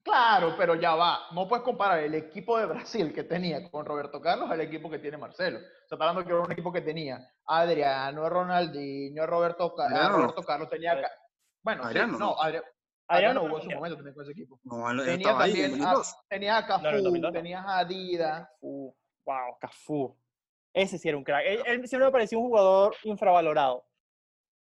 [0.02, 1.26] claro, pero ya va.
[1.32, 4.98] No puedes comparar el equipo de Brasil que tenía con Roberto Carlos al equipo que
[4.98, 5.58] tiene Marcelo.
[5.58, 9.86] O sea, está hablando que era un equipo que tenía Adriano, Ronaldinho, Roberto, Ca- a
[9.86, 10.16] Adriano no.
[10.18, 11.00] Roberto Carlos, tenía...
[11.62, 12.36] Bueno, sí, Adriano no, no.
[12.36, 12.62] Adri-
[13.10, 14.60] Adriano Adriano jugó no en su momento también con ese equipo.
[14.64, 16.16] No, Tenía estaba ahí también a, 2002.
[16.28, 17.38] tenía a Cafú, No, en el 2002 no.
[17.38, 18.48] tenías a Adidas.
[18.48, 20.16] Cafú, wow, Cafú.
[20.74, 21.42] Ese sí era un crack.
[21.46, 23.84] Él, él siempre me pareció un jugador infravalorado.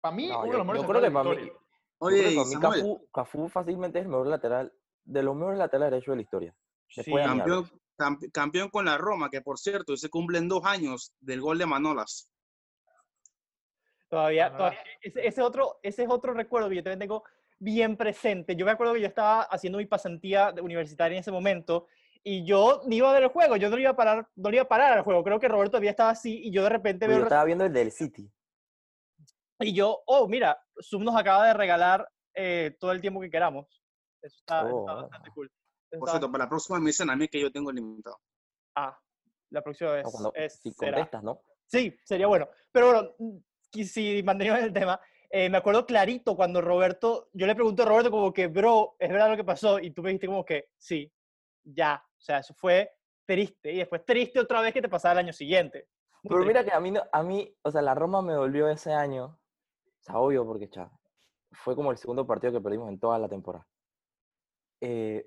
[0.01, 1.37] Para mí, No, uno de yo, los mejores yo creo que centrales para de mí,
[1.37, 1.61] la historia.
[1.61, 1.64] yo
[2.05, 4.73] Oye, para mí Cafú, Cafú fácilmente es el mejor lateral,
[5.05, 6.55] de los mejores laterales derechos de la historia.
[6.97, 7.73] Después campeón, Alves.
[7.97, 11.67] campe- campeón con la Roma, que por cierto, se cumplen dos años del gol de
[11.67, 12.31] Manolas.
[14.09, 17.25] Todavía, todavía ese, ese otro, ese es otro recuerdo que yo también tengo
[17.59, 18.55] bien presente.
[18.55, 21.87] Yo me acuerdo que yo estaba haciendo mi pasantía universitaria en ese momento
[22.23, 24.51] y yo ni iba a ver el juego, yo no le iba a parar, no
[24.51, 25.25] le iba a parar al juego.
[25.25, 27.65] Creo que Roberto todavía estaba así y yo de repente veo yo el estaba viendo
[27.65, 28.31] el del City.
[29.61, 33.67] Y yo, oh, mira, Zoom nos acaba de regalar eh, todo el tiempo que queramos.
[34.23, 35.03] Eso está, eso está Oh.
[35.03, 35.47] bastante cool.
[35.91, 38.19] Eso Por está cierto, para la próxima me dicen a mí que yo tengo limitado.
[38.75, 38.99] Ah,
[39.51, 41.41] la próxima vez es, si será- contestas, ¿no?
[41.67, 42.49] Sí, sería bueno.
[42.73, 43.37] Pero bueno, mm,
[43.75, 47.87] y si mantenemos el tema, eh, me acuerdo clarito cuando Roberto, yo le pregunto a
[47.87, 49.79] Roberto como que, bro, ¿es verdad lo que pasó?
[49.79, 51.13] Y tú me dijiste como que, sí,
[51.63, 52.05] ya.
[52.19, 52.93] O sea, eso fue
[53.27, 53.73] triste.
[53.73, 55.89] Y después triste otra vez que te pasaba el año siguiente.
[56.23, 56.49] Muy Pero triste.
[56.49, 59.39] mira que a mí, a mí, o sea, la Roma me dolió ese año.
[60.05, 60.91] Sea, obvio, porque cha,
[61.53, 63.67] fue como el segundo partido que perdimos en toda la temporada.
[64.81, 65.27] Eh,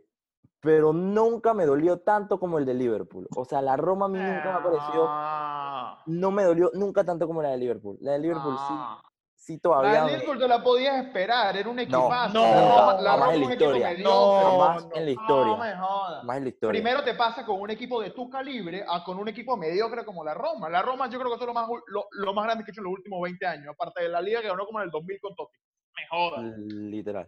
[0.60, 3.28] pero nunca me dolió tanto como el de Liverpool.
[3.36, 7.04] O sea, la Roma a mí nunca me ha parecido, Ah, no me dolió nunca
[7.04, 7.98] tanto como la de Liverpool.
[8.02, 9.02] La de Liverpool sí, ah.
[9.48, 12.34] Sí La todavía me- Liverpool te la podías esperar, era un equipazo.
[12.34, 13.94] no, la Roma, la Roma en la historia.
[13.98, 15.56] No, no, en la No historia.
[15.56, 16.18] me jodas.
[16.20, 16.82] Jamás en la historia.
[16.82, 20.24] Primero te pasa con un equipo de tu calibre a con un equipo mediocre como
[20.26, 20.70] la Roma.
[20.70, 22.74] La Roma yo creo que eso es lo más, lo, lo más grande que he
[22.74, 24.92] hecho en los últimos 20 años, aparte de la liga que ganó como en el
[24.92, 25.58] 2000 con Totti.
[25.96, 26.44] Me jodas.
[26.58, 27.28] Literal.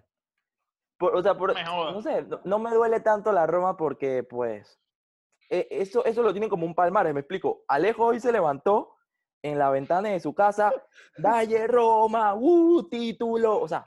[0.97, 1.93] Por- o sea, por- Me jodas.
[1.93, 4.77] no sé, no, no me duele tanto la Roma porque, pues,
[5.49, 7.63] e- eso, eso lo tienen como un palmarés, me explico.
[7.69, 8.95] Alejo hoy se levantó
[9.41, 10.71] en la ventana de su casa,
[11.17, 13.60] Dalle Roma, ¡uh, título!
[13.60, 13.84] O sea,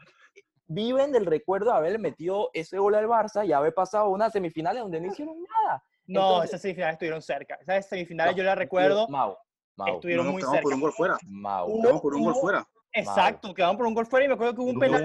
[0.66, 4.82] viven del recuerdo de haber metido ese gol al Barça y haber pasado unas semifinales
[4.82, 5.84] donde no hicieron nada.
[6.06, 7.56] No, Entonces- esas semifinales estuvieron cerca.
[7.60, 9.08] Esas semifinales No, yo las recuerdo.
[9.08, 9.36] Mau,
[9.76, 10.74] Mau, estuvieron No, muy quedamos por cerca.
[10.74, 11.18] un gol fuera.
[11.26, 11.80] Mau.
[11.80, 12.66] Quedamos por un gol fuera.
[12.94, 15.02] Exacto, quedaron por un gol fuera y me acuerdo que hubo un penal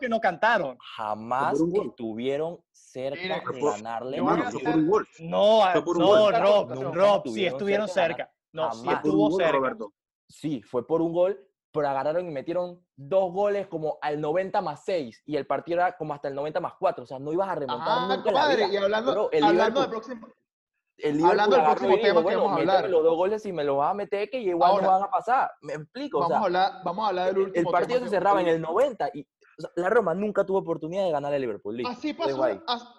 [0.00, 0.76] que no cantaron.
[0.96, 4.16] Jamás estuvieron cerca Mira, de por- ganarle.
[4.16, 5.08] Hermano, fue hacer- por un gol.
[5.20, 6.30] No, Fue por un no.
[6.32, 8.32] Rob, Rob, sí estuvieron cerca cerca.
[8.52, 9.02] No, sí Jamás.
[9.02, 9.52] Fue por un estuvo gol, cerca.
[9.58, 9.92] Roberto.
[10.28, 14.84] Sí, fue por un gol, pero agarraron y metieron dos goles como al 90 más
[14.84, 17.04] 6 y el partido era como hasta el 90 más 4.
[17.04, 18.66] O sea, no ibas a remontar Ah, nunca en la vida.
[18.68, 20.28] y hablando, Bro, el hablando de Liverpool- próximo.
[21.00, 22.90] El hablando del próximo tema que bueno, vamos a hablar.
[22.90, 25.10] los dos goles y me los vas a meter que igual Ahora, no van a
[25.10, 25.50] pasar.
[25.62, 27.98] Me explico, o Vamos, sea, a hablar, vamos a hablar del el último partido tema
[28.00, 31.12] se que- cerraba en el 90 y o sea, la Roma nunca tuvo oportunidad de
[31.12, 31.80] ganar al Liverpool.
[31.86, 32.44] Así pasó,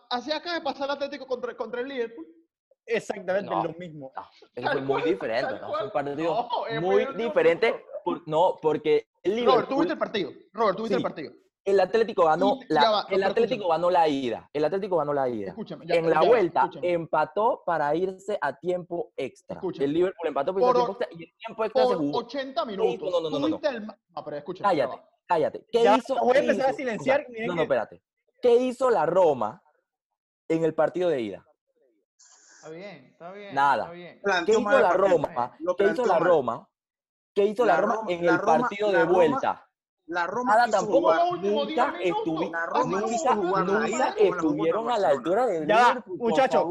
[0.09, 2.25] así acaba de pasar el Atlético contra, contra el Liverpool.
[2.89, 3.63] Exactamente No.
[3.63, 4.12] lo mismo.
[4.15, 4.21] No,
[4.56, 5.67] eso Tal fue muy diferente, ¿no?
[5.69, 7.86] Fue un partido No, muy diferente.
[8.04, 10.32] por- no, porque el Robert, Liverpool, tú viste el partido.
[10.54, 10.99] Robert, tú viste Sí.
[10.99, 11.34] el partido.
[11.65, 13.69] el Atlético ganó la, va, el Atlético escúchame.
[13.78, 14.49] ganó la ida.
[14.54, 15.49] El Atlético ganó la ida.
[15.49, 15.86] Escúchame.
[15.86, 16.91] ya- en la ya vuelta escúchame.
[16.93, 19.56] empató para irse a tiempo extra.
[19.58, 19.86] Escúchame.
[19.86, 22.17] El Liverpool empató Por a o- tiempo extra y el tiempo extra se Por jugó.
[22.17, 23.12] 80 minutos.
[23.12, 23.88] No, no, no, no, tuviste el
[24.25, 24.67] pero escúchame.
[24.69, 25.65] Cállate, cállate.
[25.71, 26.15] ¿Qué Ya, hizo?
[26.19, 26.78] voy a empezar a hizo?
[26.78, 28.02] silenciar, sea, miren no, no, espérate.
[28.41, 29.62] ¿Qué hizo la Roma
[30.47, 31.45] en el partido de ida?
[32.59, 33.55] Está bien, está bien.
[33.55, 33.83] Nada.
[33.83, 34.21] Está bien.
[34.45, 34.91] ¿Qué hizo la.
[34.93, 35.57] Roma?
[35.77, 36.19] ¿Qué hizo la.
[36.19, 36.69] Roma?
[37.33, 39.65] ¿Qué hizo la La Roma en el partido de vuelta?
[40.07, 41.01] La Roma Nada tampoco.
[41.01, 41.21] ¿Cómo jugar.
[41.21, 46.03] los últimos 10 Nunca, estuvi- La Roma nunca, nunca estuvieron a la altura del Ya
[46.07, 46.65] muchachos,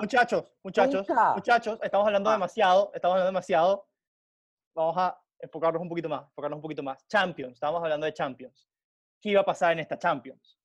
[0.00, 1.34] muchachos, muchachos, Nunca.
[1.34, 2.32] muchachos, estamos hablando Ah.
[2.32, 3.86] demasiado, estamos hablando demasiado.
[4.74, 7.06] Vamos a enfocarnos un poquito más, enfocarnos un poquito más.
[7.06, 8.66] Champions, estábamos hablando de Champions.
[9.20, 10.57] ¿Qué iba a pasar en esta Champions?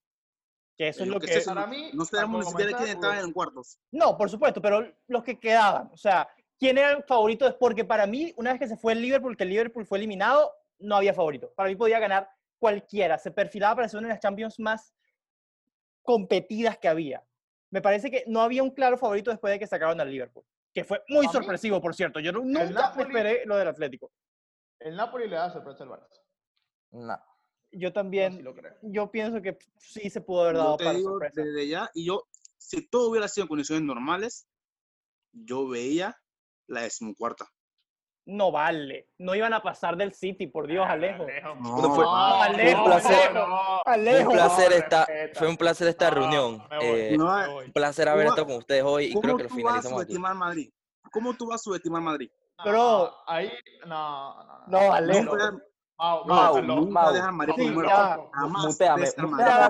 [0.78, 1.40] Que eso es Yo lo que...
[1.42, 3.78] Para mí, No sabemos ni siquiera quién estaba en cuartos.
[3.92, 7.48] No, por supuesto, pero los que quedaban, o sea, ¿quién era el favorito?
[7.48, 10.00] Es porque para mí, una vez que se fue el Liverpool, que el Liverpool fue
[10.00, 11.54] eliminado, no había favorito.
[11.56, 13.18] Para mí podía ganar cualquiera.
[13.20, 14.94] Se perfilaba para ser una de las Champions más
[16.02, 17.24] competidas que había.
[17.70, 20.84] Me parece que no había un claro favorito después de que sacaron al Liverpool, que
[20.84, 22.20] fue muy A mí, sorpresivo, por cierto.
[22.20, 24.12] Yo no- nunca me Napoli- esperé lo del Atlético.
[24.80, 26.20] El Napoli le da sorpresa al Barça.
[26.92, 27.20] No.
[27.74, 28.76] Yo también, sí lo creo.
[28.84, 31.42] yo pienso que sí se pudo haber Yo dado te para digo sorpresa.
[31.42, 32.24] desde ya, y yo,
[32.58, 34.48] si todo hubiera sido en condiciones normales,
[35.32, 36.16] yo veía
[36.68, 37.46] la decimocuarta.
[38.26, 41.26] No vale, no iban a pasar del City, por Dios, Alejo.
[41.60, 44.30] No, Bueno, fue- Alejo, un placer- no, Alejo.
[44.30, 45.40] un placer no, esta, respeta.
[45.40, 46.64] fue un placer esta No, reunión.
[46.82, 49.50] Eh, No, un placer haber ¿Cómo- estado con ustedes hoy y creo ¿Cómo que lo
[49.50, 50.12] tú vas a finalizamos aquí.
[50.14, 50.70] subestimar Madrid?
[51.12, 52.30] ¿Cómo tú vas a subestimar Madrid?
[52.60, 53.14] No, Bro.
[53.28, 53.52] ahí,
[53.88, 55.36] no, no, No, Alejo.
[55.98, 57.90] Mau, Mau, Mau, no, Mau, nunca dejar a Madrid sí, por muerto.
[57.90, 58.30] ya.
[58.34, 58.66] Jamás.
[58.66, 59.18] Muteame, antes,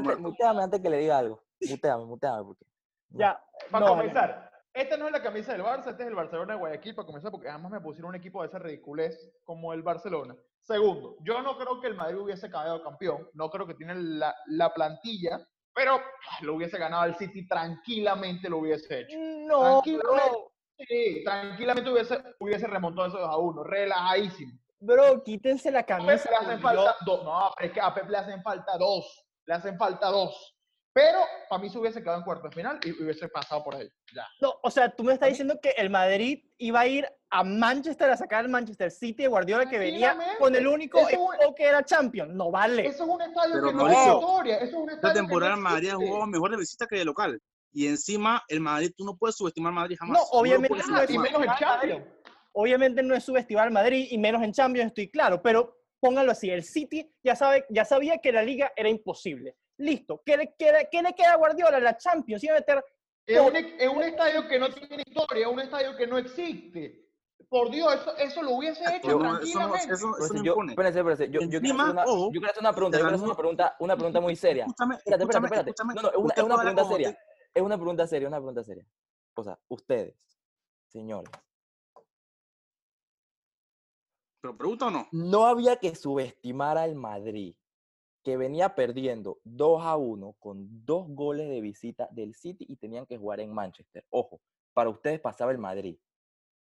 [0.03, 0.21] muerto.
[0.21, 1.43] muteame antes que le diga algo.
[1.61, 2.43] Muteame, muteame.
[2.43, 2.65] Porque...
[3.09, 6.53] Ya, Para no, comenzar, esta no es la camisa del Barça, este es el Barcelona
[6.53, 9.83] de Guayaquil, para comenzar, porque además me pusieron un equipo de esa ridiculez como el
[9.83, 10.35] Barcelona.
[10.61, 14.33] Segundo, yo no creo que el Madrid hubiese quedado campeón, no creo que tiene la,
[14.47, 15.39] la plantilla,
[15.75, 19.17] pero ah, lo hubiese ganado el City tranquilamente, lo hubiese hecho.
[19.19, 20.37] No, Tranquilamente.
[20.87, 24.59] Sí, tranquilamente hubiese, hubiese remontado esos a uno, relajadísimo.
[24.85, 26.29] Bro, quítense la A Pep camisa.
[26.29, 27.23] le hacen falta dos.
[27.23, 29.25] No, pero es que a Pep le hacen falta dos.
[29.45, 30.49] Le hacen falta dos.
[30.95, 31.19] Pero
[31.49, 33.89] para mí se hubiese quedado en cuarto de final y hubiese pasado por ahí.
[34.13, 34.27] Ya.
[34.41, 38.11] No, o sea, tú me estás diciendo que el Madrid iba a ir a Manchester
[38.11, 41.55] a sacar al Manchester City de Guardiola que venía con el único es un- equipo
[41.55, 42.37] que era champion.
[42.37, 42.85] No vale.
[42.85, 44.55] Eso es un estadio Pero que no es historia.
[44.57, 47.05] Eso es un Esta estadio temporada que no Madrid jugado mejor de visita que de
[47.05, 47.41] local.
[47.71, 50.19] Y encima, el Madrid, tú no puedes subestimar a Madrid jamás.
[50.19, 52.05] No, obviamente no y menos el Champions.
[52.53, 56.49] Obviamente no es subestimar al Madrid y menos en Champions, estoy claro, pero pónganlo así,
[56.49, 59.55] el City ya, sabe, ya sabía que la liga era imposible.
[59.77, 61.79] Listo, ¿qué le queda, qué le queda a Guardiola?
[61.79, 62.83] La Champions, iba a meter
[63.25, 66.99] Es un, es un estadio que no tiene historia, es un estadio que no existe.
[67.49, 69.93] Por Dios, eso, eso lo hubiese hecho Eso eso no- tranquilamente.
[69.93, 70.71] eso- eso no yo, impone.
[70.73, 73.35] espérense, espérense, yo, yo quiero una, yo quiero hacer una pregunta, yo quiero hacer una
[73.37, 74.65] pregunta, una pregunta muy seria.
[74.65, 75.69] Escúchame, Espérate, espérate, escúchame, espérate.
[75.69, 75.93] escúchame.
[75.95, 77.09] No, no, es una, es una pregunta seria.
[77.09, 77.21] usted-
[77.55, 78.85] Es una pregunta seria, una pregunta seria.
[79.35, 80.15] O sea, ustedes,
[80.87, 81.29] señores,
[84.43, 85.07] Pero pregunta o no.
[85.13, 87.55] no había que subestimar al Madrid,
[88.25, 93.05] que venía perdiendo 2 a 1 con dos goles de visita del City y tenían
[93.05, 94.05] que jugar en Manchester.
[94.09, 94.41] Ojo,
[94.73, 95.97] para ustedes pasaba el Madrid.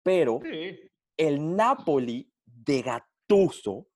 [0.01, 0.79] Pero Sí.
[1.17, 3.87] el Napoli de Gattuso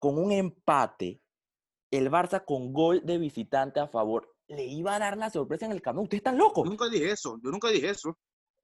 [0.00, 1.20] con un empate,
[1.92, 5.70] el Barça con gol de visitante a favor, le iba a dar la sorpresa en
[5.72, 6.02] el camino.
[6.02, 6.68] Ustedes están Yo locos.
[6.68, 7.38] nunca dije eso.
[7.40, 8.18] Yo nunca dije eso.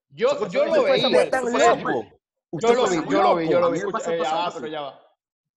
[0.09, 1.07] Yo, yo eso lo fue- veía.
[1.07, 2.17] Ustedes están eso fue- locos.
[2.53, 3.79] Yo lo vi, yo lo vi, yo lo vi.
[3.79, 5.03] Escucha, Barça eh, ya va, pero ya va.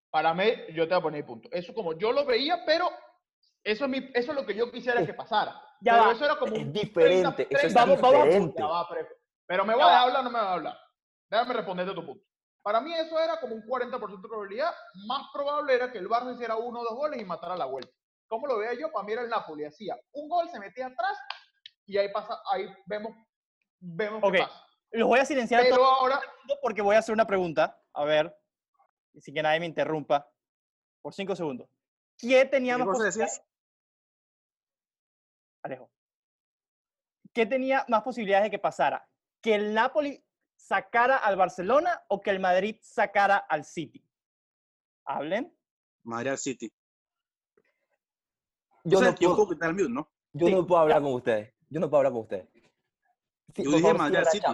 [0.10, 1.50] Para mí, yo te voy a poner punto.
[1.52, 2.90] Eso como yo lo veía, pero
[3.64, 5.54] eso es, mi, eso es lo que yo quisiera que pasara.
[5.80, 6.12] Ya pero va.
[6.12, 8.24] eso era como Es un diferente, eso es 30, Vamos, vamos.
[8.26, 8.56] diferente.
[8.60, 8.88] Ya va,
[9.48, 10.78] pero, me voy a hablar o no me voy a hablar.
[11.30, 12.26] Déjame responderte tu punto.
[12.62, 14.72] Para mí eso era como un 40% de probabilidad.
[15.08, 17.92] Más probable era que el Barça hiciera uno o dos goles y matara la vuelta.
[18.28, 18.92] ¿Cómo lo veía yo?
[18.92, 19.66] Para mí era el Napoli.
[19.66, 21.18] Hacía un gol, se metía atrás
[21.86, 23.14] y ahí pasa, ahí vemos,
[23.80, 24.34] vemos Ok.
[24.34, 24.64] qué pasa.
[24.92, 26.22] Los voy a silenciar a Pero todos ahora,
[26.62, 27.82] porque voy a hacer una pregunta.
[27.94, 28.36] A ver,
[29.20, 30.30] sin que nadie me interrumpa.
[31.02, 31.68] Por cinco segundos.
[32.18, 33.42] ¿Quién tenía ¿Qué más posibilidades?
[35.64, 35.92] Alejo.
[37.34, 39.08] ¿Qué tenía más posibilidades de que pasara?
[39.42, 40.24] ¿Que el Napoli
[40.56, 44.06] sacara al Barcelona o que el Madrid sacara al City?
[45.06, 45.56] Hablen.
[46.04, 46.72] Madrid al City.
[48.84, 50.12] Yo O sea, no yo puedo, mute, ¿no?
[50.34, 51.54] yo Sí, no puedo hablar con ustedes.
[51.70, 52.50] Yo no puedo hablar con ustedes.
[53.56, 54.48] Sí, Yo dije favor, Madrid al City.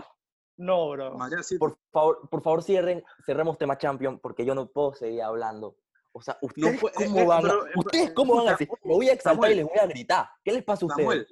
[0.58, 1.18] No, bro.
[1.60, 5.78] Por favor, por favor cierren, cerremos tema Champion porque yo no puedo seguir hablando.
[6.12, 8.68] O sea, ustedes puede- cómo eh, van pero, eh, ustedes eh, cómo van a decir,
[8.84, 9.58] me voy a exaltar y Samuel.
[9.58, 10.30] les voy a gritar.
[10.44, 11.06] ¿Qué les pasa a ustedes?
[11.08, 11.28] Samuel,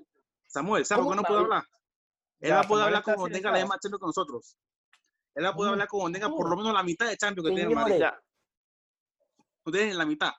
[0.45, 1.53] Samuel, ¿sabes por qué no puede Samuel.
[1.57, 1.69] hablar?
[2.39, 4.57] Él va a poder Samuel hablar como tenga la misma Champions que nosotros.
[5.33, 6.49] Él va a poder No, hablar como tenga por no.
[6.51, 8.03] lo menos la mitad de Champions que tiene el Madrid.
[9.65, 10.31] Ustedes en la mitad.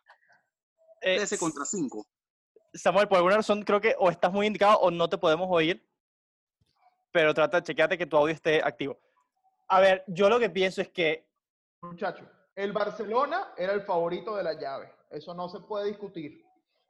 [1.00, 2.06] Eh, Ese contra cinco.
[2.72, 5.84] Samuel, por alguna razón creo que o estás muy indicado o no te podemos oír.
[7.16, 8.98] Pero trata, chequeate que tu audio esté activo.
[9.68, 11.26] A ver, yo lo que pienso es que
[11.80, 14.92] muchachos, el Barcelona era el favorito de la llave.
[15.08, 16.44] Eso no se puede discutir.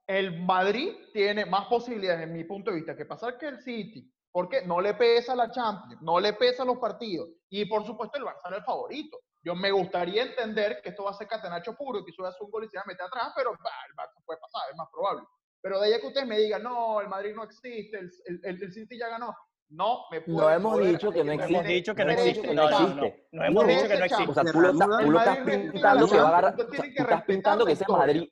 [0.05, 4.13] El Madrid tiene más posibilidades, en mi punto de vista, que pasar que el City.
[4.33, 7.29] Porque no le pesa la Champions, no le pesan los partidos.
[7.49, 9.21] Y por supuesto, el Barça era el favorito.
[9.45, 12.51] Yo me gustaría entender que esto va a ser catenacho puro, que eso hace un
[12.51, 15.23] gol y se va a meter atrás, pero el Barça puede pasar, es más probable.
[15.63, 18.11] Pero de ahí a que ustedes me digan, no, el Madrid no existe, el-
[18.43, 19.33] el- el City ya ganó.
[19.69, 21.73] No, me No pueden hemos dicho que no hay no hemos existe.
[21.75, 22.49] dicho que no No hemos existe.
[22.49, 22.87] dicho que No, no no, no.
[23.07, 23.29] existe.
[23.33, 24.31] No hemos No dicho que no existe.
[24.31, 27.73] O sea, Se tú lo, estás- pintando que va a agarrar, tú estás pintando que
[27.73, 27.85] ese.
[27.89, 28.29] Madrid,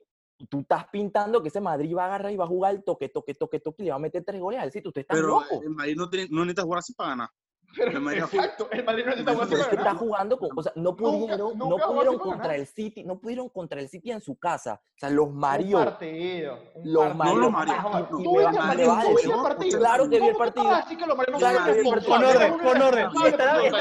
[0.48, 3.08] tú estás pintando que ese Madrid va a agarrar y va a jugar el toque,
[3.08, 4.90] toque, toque, toque y le va a meter tres goles al sitio.
[4.90, 5.62] Ustedes están Pero locos.
[5.62, 7.28] el Madrid no, tiene, no necesita jugar así para ganar.
[7.76, 10.48] Pero, El Madrid juega- exacto, el Madrid no necesita jugar es que está jugando con,
[10.58, 13.88] o sea, no pudieron, no nunca pudieron así contra el City, no pudieron contra el
[13.88, 14.80] City en su casa.
[14.84, 16.58] O sea, los Un Mario, partido.
[16.74, 17.16] un los partido.
[17.24, 20.32] Mario, los Mario, y- no, y Tú viste el partido, claro que vi el ¿Cómo
[20.32, 20.64] tú partido.
[20.64, 22.14] vas a decir que los Mario no Claro son que vi el partido.
[22.14, 23.06] Con orden, con orden.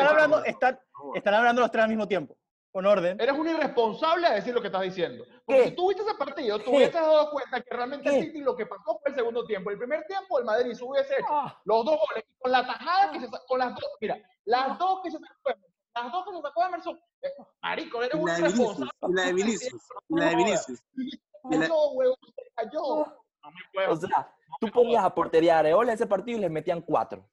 [0.08, 2.36] hablando, están hablando los tres al mismo tiempo.
[2.73, 3.21] Con orden.
[3.21, 5.23] Eres un irresponsable a decir lo que estás diciendo.
[5.45, 5.69] Porque ¿Qué?
[5.69, 6.77] si tú viste ese partido, tú ¿Qué?
[6.77, 8.23] hubieses dado cuenta que realmente el.
[8.25, 9.69] City lo que pasó fue el segundo tiempo.
[9.69, 12.65] El primer tiempo, el Madrid se hubiese hecho Ah, los dos goles y con la
[12.65, 16.12] tajada que se sacó, con las dos, mira, las dos que se sacó Emerson, las
[16.12, 17.27] dos que se sacó Emerson, eh,
[17.62, 18.91] marico, eres un irresponsable.
[19.09, 19.81] La de Vinicius.
[20.09, 20.79] La de Vinicius.
[21.51, 22.81] Se cayó, huevón, se cayó.
[23.43, 23.91] No me puedo.
[23.91, 27.23] o sea, tú ponías a portería Areola en ese partido y les metían cuatro.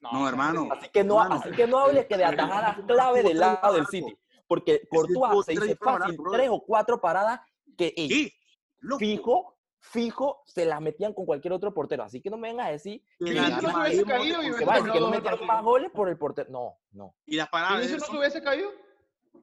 [0.00, 0.68] No, hermano.
[0.72, 1.40] Así que no, Hermano.
[1.42, 4.16] así que no hables que de atajadas clave del lado del City.
[4.48, 7.40] Porque Courtois se tres hizo fácil tres o cuatro paradas
[7.76, 8.32] que.
[8.80, 8.98] Loco.
[8.98, 12.02] fijo, fijo, se las metían con cualquier otro portero.
[12.04, 14.52] Así que no me vengas a decir Que no hubiese caído y
[14.92, 16.48] que no metían más goles por el portero.
[16.50, 17.14] No, no.
[17.26, 18.70] Y las ¿Y paradas de eso no se hubiese caído?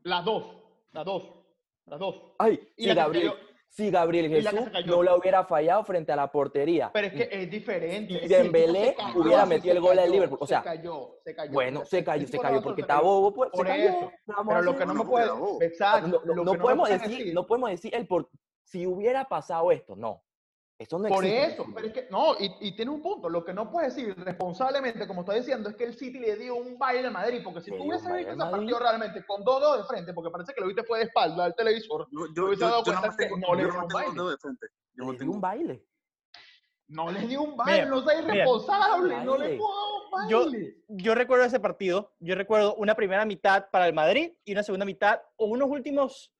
[0.03, 0.43] Las dos,
[0.91, 1.23] las dos,
[1.85, 2.21] las dos.
[2.39, 6.31] Ay, Y Gabriel, cayó- si Gabriel la Jesús no la hubiera fallado frente a la
[6.31, 6.91] portería.
[6.93, 8.13] Pero es que es diferente.
[8.23, 10.37] Y Dembélé cayó, hubiera metido el gol al Liverpool.
[10.39, 11.51] O sea, se cayó, se cayó.
[11.51, 14.11] Bueno, se cayó, se cayó porque está bobo, pues Por eso.
[14.25, 15.29] ¿Qué vamos a Pero lo que no me puede,
[15.65, 18.29] exacto, no, podemos puedes decir, no podemos decir el por
[18.63, 20.23] si hubiera pasado esto, no.
[20.77, 21.53] Eso no Por existe.
[21.53, 23.29] eso, pero es que, no, y, y tiene un punto.
[23.29, 26.55] Lo que no puedes decir responsablemente, como está diciendo, es que el City le dio
[26.55, 27.39] un baile al Madrid.
[27.43, 30.59] Porque si tú hubieses visto ese partido realmente con 2-2 de frente, porque parece que
[30.59, 33.09] lo viste fue de espalda al televisor, Yo, yo, hubiese yo, dado yo no que
[33.15, 34.13] tengo, no le yo dio un baile.
[34.13, 34.67] dedos de frente.
[34.95, 35.33] Yo Le tengo.
[35.33, 35.85] un baile.
[36.87, 38.33] no le dio un baile, Mira, no seas mira.
[38.35, 40.75] irresponsable, no le pudo dar un Yo- baile.
[40.89, 42.13] Yo recuerdo ese partido.
[42.19, 46.31] Yo recuerdo una primera mitad para el Madrid y una segunda mitad o unos últimos,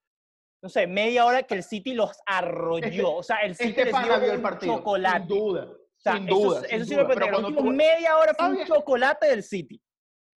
[0.66, 3.14] no sé, media hora que el City los arrolló.
[3.14, 5.18] O sea, el City Este les dio vio el un partido, chocolate.
[5.20, 5.62] sin duda.
[5.64, 7.04] O sea, sin eso, duda, eso sin sí duda.
[7.04, 9.80] me Pero cuando tú- media hora fue un chocolate del City.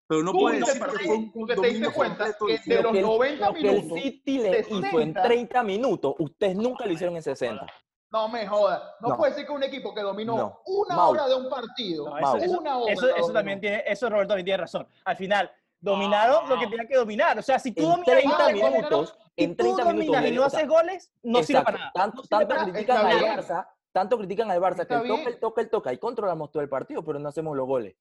[0.07, 2.99] Pero no puede decir que fue un te diste cuenta que de los Lo que
[2.99, 5.23] el- 90 lo que el minutos, City le hizo en 60.
[5.23, 7.65] 30 minutos, ustedes nunca lo hicieron en 60.
[8.11, 8.81] No me jodas.
[9.01, 9.17] No, No.
[9.17, 10.61] puede ser que un equipo que dominó No.
[10.67, 11.11] una Mau.
[11.11, 14.29] hora de un partido, No, eso, eso- una hora eso- eso también tiene, eso Roberto
[14.29, 14.87] también tiene razón.
[15.05, 16.69] Al final, dominaron lo que No.
[16.71, 17.39] tenía que dominar.
[17.39, 19.63] O sea, si tú En dominas y no 30 haces goles, minutos, si en tú
[19.63, 20.05] 30 minutos.
[20.07, 21.91] dominas y no haces goles, no sirve para nada.
[21.93, 22.73] Tanto, No sirve tanto para nada.
[22.73, 23.31] critican al bien.
[23.37, 26.61] Barça, tanto critican al Barça que el toca, el toca, el toca y controlamos todo
[26.63, 27.95] el partido, pero no hacemos los goles.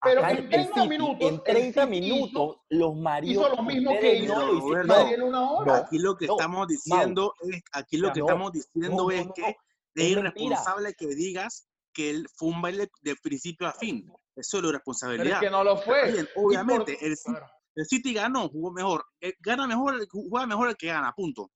[0.00, 3.46] Pero Acá en el 30 City, minutos, en el 30 City hizo- minutos, los maridos.
[3.48, 4.70] Hizo lo mismo que hizo no lo hicieron.
[4.70, 4.94] Roberto.
[4.94, 5.66] Madrid en una hora.
[5.72, 5.74] No.
[5.74, 9.26] Aquí lo que no, estamos diciendo es, aquí lo que no, estamos diciendo no, es
[9.26, 9.48] no, que no,
[9.96, 14.08] es irresponsable que digas que él fue un baile de principio a fin.
[14.38, 15.40] Es la Pero es responsabilidad.
[15.40, 16.12] que no lo fue.
[16.12, 17.46] Bien, Y por- obviamente, el, Claro.
[17.74, 19.04] el City ganó, jugó mejor.
[19.20, 21.50] Eh, Gana mejor, el- juega mejor el que gana, punto.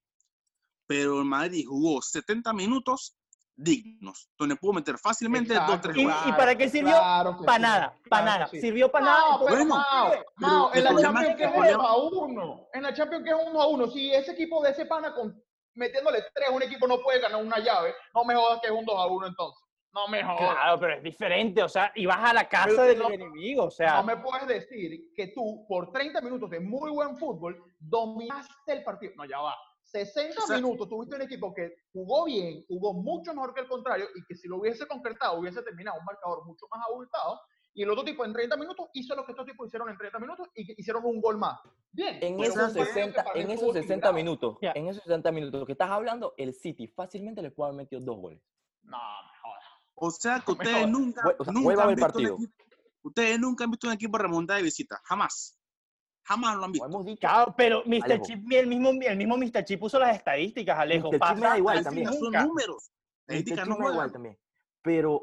[0.87, 3.17] Pero el Madrid jugó 70 minutos
[3.55, 6.19] dignos, donde pudo meter fácilmente dos, Exacto, tres Y- goles.
[6.27, 6.93] y para qué sirvió?
[6.93, 8.47] claro Para sí, nada, para claro nada.
[8.49, 8.61] sí.
[8.61, 9.39] Sirvió para No, nada.
[9.45, 12.67] pero Bueno, Mau, pero Mau, en la Champions es que es que- uno a uno.
[12.73, 13.87] En la Champions que es uno a uno.
[13.91, 15.41] Si ese equipo de ese pana con,
[15.75, 18.85] metiéndole tres, un equipo no puede ganar una llave, no me jodas que es un
[18.85, 19.63] 2 a 1 entonces.
[19.95, 20.39] No me jodas.
[20.39, 21.63] Claro, pero es diferente.
[21.63, 23.65] O sea, y vas a la casa Pero del no- enemigo.
[23.65, 27.63] O sea, No me puedes decir que tú, por 30 minutos de muy buen fútbol,
[27.79, 29.13] dominaste el partido.
[29.17, 29.55] No, ya va.
[29.83, 33.69] 60 O sea- minutos tuviste un equipo que jugó bien, jugó mucho mejor que el
[33.69, 37.41] contrario y que si lo hubiese concretado hubiese terminado un marcador mucho más abultado.
[37.75, 40.19] Y el otro tipo en 30 minutos hizo lo que estos tipos hicieron en 30
[40.19, 41.59] minutos y que hicieron un gol más.
[41.91, 42.19] Bien.
[42.23, 44.15] En esos un partido que 60, para mí en esos 60 equilibrado.
[44.15, 48.01] minutos, en esos 60 minutos que estás hablando, el City fácilmente le puede haber metido
[48.03, 48.41] dos goles.
[48.85, 48.99] No.
[50.05, 52.35] O sea que ustedes nunca, Vue- o sea, nunca han visto un partido.
[52.35, 52.53] equipo,
[53.03, 55.57] ustedes nunca han visto un equipo remontar de visita, jamás.
[56.25, 56.87] Jamás lo han visto.
[56.87, 57.21] hemos dicho.
[57.21, 58.05] claro, pero Mr.
[58.05, 58.25] Alejo.
[58.25, 59.65] Chip, el mismo, el mismo Mr.
[59.65, 61.09] Chip puso las estadísticas, Alejo.
[61.13, 61.21] Mr.
[61.21, 62.13] Chip me da igual también.
[62.13, 62.91] Son números.
[63.29, 63.37] Mr.
[63.37, 64.13] Estadísticas no Chip me da igual juegan.
[64.13, 64.39] también.
[64.83, 65.23] Pero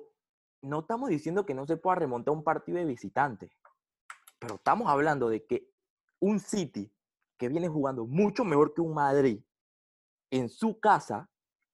[0.62, 3.52] no estamos diciendo que no se pueda remontar un partido de visitante.
[4.40, 5.70] Pero estamos hablando de que
[6.22, 6.90] un City
[7.38, 9.42] que viene jugando mucho mejor que un Madrid
[10.32, 11.30] en su casa,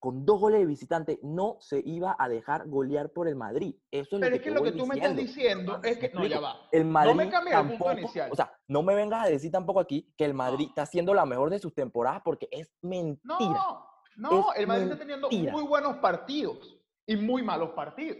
[0.05, 3.73] con dos goles de visitante, no se iba a dejar golear por el Madrid.
[3.89, 5.77] Eso es Pero lo es que, que te lo que tú me estás diciendo.
[5.79, 6.09] diciendo es que.
[6.15, 6.55] No, ya va.
[6.71, 8.29] El Madrid me cambies el punto tampoco, inicial.
[8.31, 10.69] o sea, no me vengas a decir tampoco aquí que el Madrid No.
[10.69, 13.25] está haciendo la mejor de sus temporadas porque es mentira.
[13.39, 18.17] No, no, Es el Madrid está teniendo muy buenos partidos y muy malos partidos.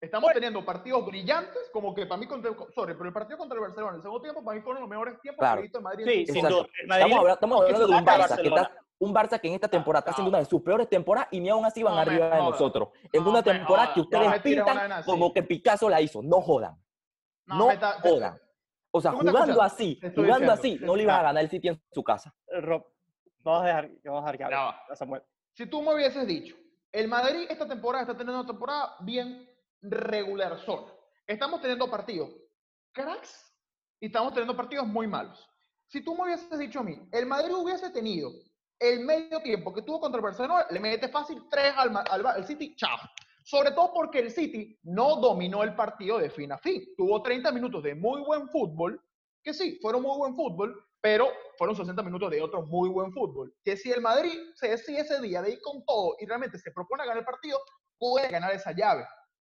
[0.00, 3.62] Estamos teniendo partidos brillantes, como que para mí contra, sorry, pero el partido contra el
[3.62, 5.56] Barcelona, el segundo tiempo, para mí fueron los mejores tiempos Claro.
[5.56, 6.06] que he visto en Madrid.
[6.08, 6.66] en Sí, sin duda.
[6.86, 8.62] Madrid Estamos, habla- estamos hablando de un Barça, que Barcelona.
[8.62, 11.40] está, un Barça que en esta temporada está haciendo una de sus peores temporadas y
[11.40, 12.88] ni aún así van No arriba de nosotros.
[13.12, 16.22] En No una temporada que ustedes pintan como que Picasso la hizo.
[16.22, 16.76] No jodan.
[17.46, 17.68] No,
[18.02, 18.38] jodan.
[18.90, 20.52] O sea, ¿Tú me estás jugando así, jugando diciendo.
[20.52, 22.34] así, no le iban a ganar el City en su casa.
[22.48, 22.86] Eh, Rob,
[23.40, 25.22] vamos a dejar, vamos a dejar que Samuel.
[25.52, 26.56] Si tú me hubieses dicho,
[26.90, 29.48] el Madrid esta temporada está teniendo una temporada bien
[29.82, 30.92] regular zona.
[31.26, 32.30] Estamos teniendo partidos
[32.92, 33.54] cracks
[34.00, 35.48] y estamos teniendo partidos muy malos.
[35.86, 38.30] Si tú me hubieses dicho a mí, el Madrid hubiese tenido
[38.78, 42.46] el medio tiempo que tuvo contra el Barcelona, le mete fácil 3 al, al, al
[42.46, 42.96] City, chao.
[43.44, 46.82] Sobre todo porque el City no dominó el partido de fin a fin.
[46.96, 49.00] Tuvo 30 minutos de muy buen fútbol,
[49.42, 53.54] que sí, fueron muy buen fútbol, pero fueron 60 minutos de otro muy buen fútbol.
[53.64, 56.70] Que si el Madrid se decide ese día de ir con todo y realmente se
[56.72, 57.58] propone a ganar el partido,
[57.98, 59.06] puede ganar esa llave.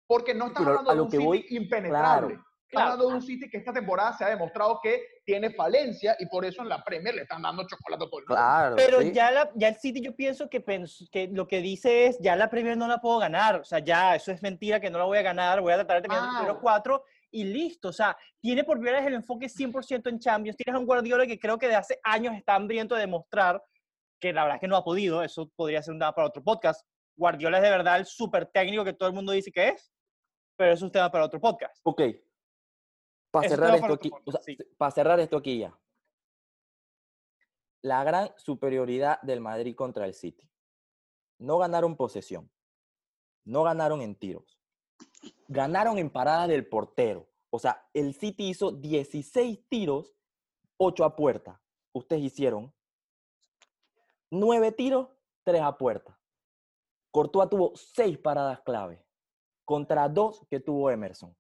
[0.08, 2.36] Porque no estamos hablando de un City voy- impenetrable.
[2.36, 6.16] claro, Estamos hablando de un City que esta temporada se ha demostrado que tiene falencia
[6.20, 8.36] y por eso en la Premier le están dando chocolate a todo el mundo.
[8.36, 8.76] Claro.
[8.76, 9.12] Pero sí.
[9.14, 12.36] ya, la, ya el City yo pienso que, pens- que lo que dice es, ya
[12.36, 13.60] la Premier no la puedo ganar.
[13.60, 15.62] O sea, ya eso es mentira que no la voy a ganar.
[15.62, 16.32] Voy a tratar de terminar Wow.
[16.32, 17.90] el número 4 y listo.
[17.90, 20.58] O sea, tiene por primera vez el enfoque 100% en Champions.
[20.58, 23.62] Tienes a un Guardiola que creo que de hace años está hambriento de demostrar
[24.20, 25.24] que la verdad es que no ha podido.
[25.24, 26.86] Eso podría ser un tema para otro podcast.
[27.16, 29.92] Guardiola es de verdad el súper técnico que todo el mundo dice que es,
[30.58, 31.80] pero eso es un tema para otro podcast.
[31.84, 32.02] Ok.
[33.32, 34.58] Para cerrar esto aquí, otro o sea, podcast, sí.
[34.78, 35.78] para cerrar esto aquí ya.
[37.82, 40.50] La gran superioridad del Madrid contra el City.
[41.38, 42.52] No ganaron posesión.
[43.46, 44.60] No ganaron en tiros.
[45.48, 47.30] Ganaron en parada del portero.
[47.50, 50.14] O sea, el City hizo 16 tiros,
[50.78, 51.62] 8 a puerta.
[51.94, 52.74] Ustedes hicieron
[54.30, 55.08] 9 tiros,
[55.44, 56.20] 3 a puerta.
[57.12, 59.04] Courtois tuvo 6 paradas clave
[59.66, 61.36] contra 2 que tuvo Emerson.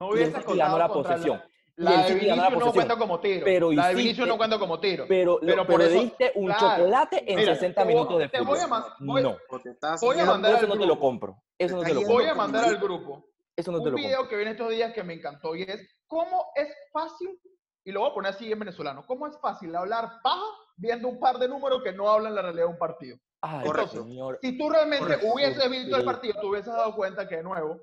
[0.00, 1.42] No hubiese ganó contado la posesión.
[1.76, 2.72] La, el de la Vinicius no posesión.
[2.74, 3.44] cuenta como tiro.
[3.44, 5.04] Pero la de Vinicius no cuenta como tiro.
[5.08, 6.60] Pero, Pero por pero eso- diste un claro.
[6.76, 8.60] chocolate en Mira, 60 te voy- minutos de voy fútbol.
[8.60, 9.36] a ma- voy- no,
[10.00, 11.36] Voy a mandar eso al no te lo compro.
[11.58, 12.32] Eso no te lo yendo Voy compro.
[12.32, 13.24] a mandar al grupo
[13.56, 14.28] Eso no te un lo video compro.
[14.30, 17.40] que vi en estos días que me encantó y es cómo es fácil,
[17.84, 20.42] y lo voy a poner así en venezolano, cómo es fácil hablar paja
[20.76, 23.16] viendo un par de números que no hablan la realidad de un partido.
[23.40, 24.02] Ay, Correcto.
[24.04, 24.38] señor.
[24.40, 25.26] Si tú realmente Correcto.
[25.32, 27.80] hubieses visto el partido, te hubieses dado cuenta que, de nuevo,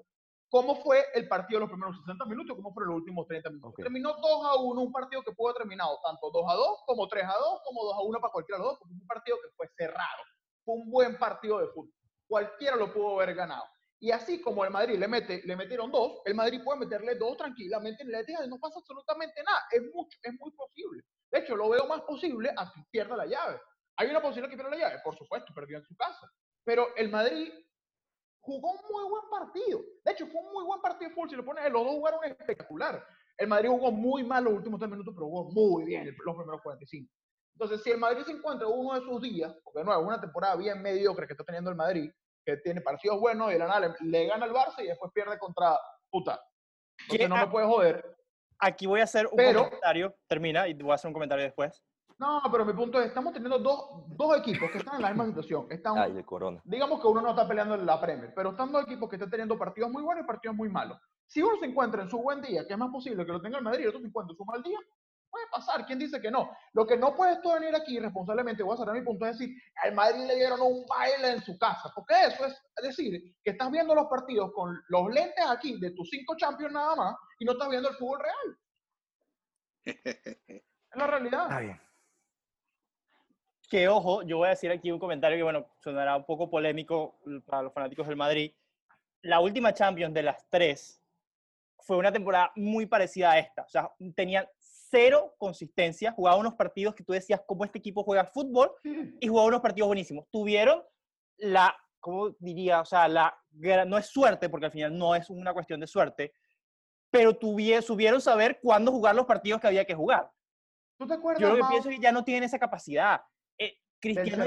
[0.51, 3.73] cómo fue el partido los primeros 60 minutos y cómo fue los últimos 30 minutos.
[3.77, 7.07] Terminó 2 a 1, un partido que pudo haber terminado tanto 2 a 2, como
[7.07, 9.07] 3 a 2, como 2 a 1 para cualquiera de los dos, porque fue un
[9.07, 10.23] partido que fue cerrado.
[10.65, 11.93] Fue un buen partido de fútbol.
[12.27, 13.63] Cualquiera lo pudo haber ganado.
[14.01, 17.37] Y así como el Madrid le, mete, le metieron dos, el Madrid puede meterle dos
[17.37, 19.63] tranquilamente en el Etihad y no pasa absolutamente nada.
[19.71, 21.03] Es, mucho, es muy posible.
[21.31, 23.61] De hecho, lo veo más posible a que pierda la llave.
[23.95, 25.01] ¿Hay una posibilidad que pierda la llave?
[25.01, 26.29] Por supuesto, perdió en su casa.
[26.65, 27.53] Pero el Madrid
[28.41, 29.79] jugó un muy buen partido.
[30.03, 31.29] De hecho, fue un muy buen partido de fútbol.
[31.29, 33.05] Si lo pones, los dos jugaron espectacular.
[33.37, 36.61] El Madrid jugó muy mal los últimos tres minutos, pero jugó muy bien los primeros
[36.61, 37.11] 45.
[37.55, 40.55] Entonces, si el Madrid se encuentra uno de sus días, porque de nuevo, una temporada
[40.55, 42.11] bien mediocre que está teniendo el Madrid,
[42.45, 45.37] que tiene partidos buenos y la nada le, le gana al Barça y después pierde
[45.37, 45.77] contra
[46.09, 46.39] puta.
[47.01, 48.15] Entonces ¿Qué- no me puedes joder.
[48.59, 51.83] Aquí voy a hacer un Pero- comentario, termina y voy a hacer un comentario después.
[52.21, 55.25] No, pero mi punto es, estamos teniendo dos, dos equipos que están en la misma
[55.25, 55.65] situación.
[55.71, 56.61] Están, Ay, el corona.
[56.63, 59.31] digamos que uno no está peleando en la Premier, pero están dos equipos que están
[59.31, 60.99] teniendo partidos muy buenos y partidos muy malos.
[61.25, 63.57] Si uno se encuentra en su buen día, que es más posible que lo tenga
[63.57, 64.77] el Madrid, y otro se encuentra en su mal día,
[65.31, 65.83] puede pasar.
[65.87, 66.51] ¿Quién dice que no?
[66.73, 69.57] Lo que no puedes tú venir aquí responsablemente, voy a cerrar mi punto, es decir,
[69.83, 72.53] al Madrid le dieron un baile en su casa, porque eso es
[72.83, 76.95] decir que estás viendo los partidos con los lentes aquí de tus cinco champions nada
[76.95, 78.57] más y no estás viendo el fútbol real.
[80.93, 81.43] Es la realidad.
[81.43, 81.90] Está bien.
[83.71, 87.17] Que ojo, yo voy a decir aquí un comentario que, bueno, sonará un poco polémico
[87.45, 88.51] para los fanáticos del Madrid.
[89.21, 91.01] La última Champions de las tres
[91.79, 93.61] fue una temporada muy parecida a esta.
[93.61, 98.25] O sea, tenían cero consistencia, jugaban unos partidos que tú decías cómo este equipo juega
[98.25, 99.15] fútbol Sí.
[99.21, 100.27] y jugaban unos partidos buenísimos.
[100.29, 100.83] Tuvieron
[101.37, 102.81] la, ¿cómo diría?
[102.81, 103.33] O sea, la,
[103.87, 106.33] no es suerte, porque al final no es una cuestión de suerte,
[107.09, 110.29] pero tuvie, supieron saber cuándo jugar los partidos que había que jugar.
[110.97, 113.21] ¿Tú te acuerdas, Yo lo que Mao, pienso es que ya no tienen esa capacidad.
[114.01, 114.43] Cristiano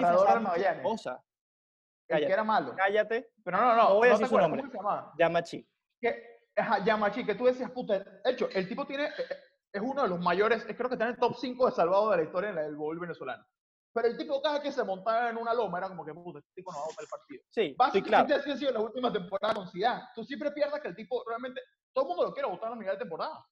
[2.09, 2.27] cállate.
[2.27, 2.75] que era malo?
[2.77, 3.89] Cállate, Pero no, no, no.
[3.91, 4.63] No voy a no decir su nombre.
[5.19, 5.69] Yamachi.
[6.01, 9.37] que ajá, Yamachi, que tú decías, puta, de hecho, el tipo tiene, eh, eh,
[9.73, 12.19] es uno de los mayores, creo que está en el top 5 de salvado de
[12.19, 13.45] la historia en del gol venezolano.
[13.93, 16.53] Pero el tipo cada que se montaba en una loma era como que, puta, este
[16.55, 17.43] tipo no va a botar el partido.
[17.51, 18.41] Sí, Básicamente claro.
[18.41, 20.03] así ha sido la última temporada con Zidane.
[20.15, 21.61] Tú siempre pierdas que el tipo realmente,
[21.93, 23.47] todo el mundo lo quiere votar a la mitad de temporada.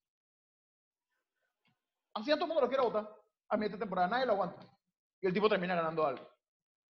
[2.15, 3.09] Así todo el mundo lo quiere votar
[3.49, 4.67] a mitad de temporada, nadie lo aguanta.
[5.23, 6.29] Y el tipo termina ganando algo.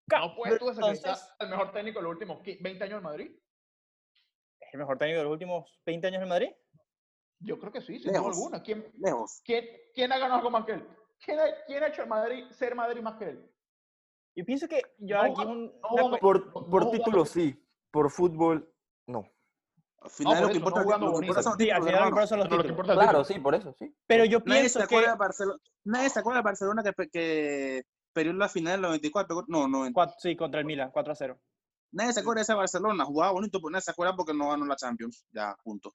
[0.09, 3.03] No puedes tú desacreditar Entonces- al mejor técnico de los últimos qui- 20 años en
[3.03, 3.31] Madrid.
[4.59, 6.49] ¿Es el mejor técnico de los últimos 20 años en Madrid?
[7.39, 8.61] Yo creo que sí, sin duda alguna.
[8.63, 9.41] ¿Quién, Lejos.
[9.43, 10.87] ¿Quién, quién ha ganado algo más que él?
[11.23, 13.51] ¿Quién ha, quién ha hecho el Madrid ser Madrid más que él?
[14.35, 17.61] Yo pienso que yo No aquí un, no una Por, no por jugando- título sí,
[17.91, 18.73] por fútbol
[19.07, 19.25] no.
[19.99, 23.53] Al final lo que eso, importa no son los Sí, al títulos, Claro, sí, por
[23.55, 23.95] eso, sí.
[24.07, 27.81] Pero yo Nadie pienso que Barcelona, nadie se acuerda de Barcelona que, que
[28.13, 29.45] perdió la final del 94.
[29.47, 29.85] No, no.
[29.89, 31.39] cuat- sí, contra el Milan, 4 a 0.
[31.93, 33.03] Nadie se acuerda de ese Barcelona.
[33.05, 35.25] Jugaba bonito, pero nadie se acuerda porque no ganó la Champions.
[35.31, 35.93] Ya, punto.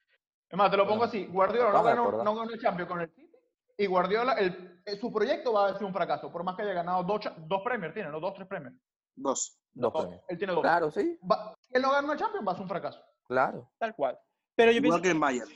[0.48, 1.26] Es más, te lo pongo así.
[1.26, 3.30] Guardiola no ganó, no ganó el Champions con el City.
[3.78, 6.72] Y Guardiola, el, eh, su proyecto va a ser un fracaso, por más que haya
[6.72, 8.20] ganado dos, dos premios, tiene, ¿no?
[8.20, 8.72] Dos, tres premios.
[9.14, 9.58] Dos.
[9.74, 10.02] Dos Dos.
[10.04, 10.24] premios.
[10.28, 10.62] Él tiene dos.
[10.62, 13.02] Claro, sí, Va- si él no gana el Champions, va a ser un fracaso.
[13.26, 13.70] claro.
[13.78, 14.18] Tal cual.
[14.54, 15.50] Pero yo Igual pienso, que en Bayern.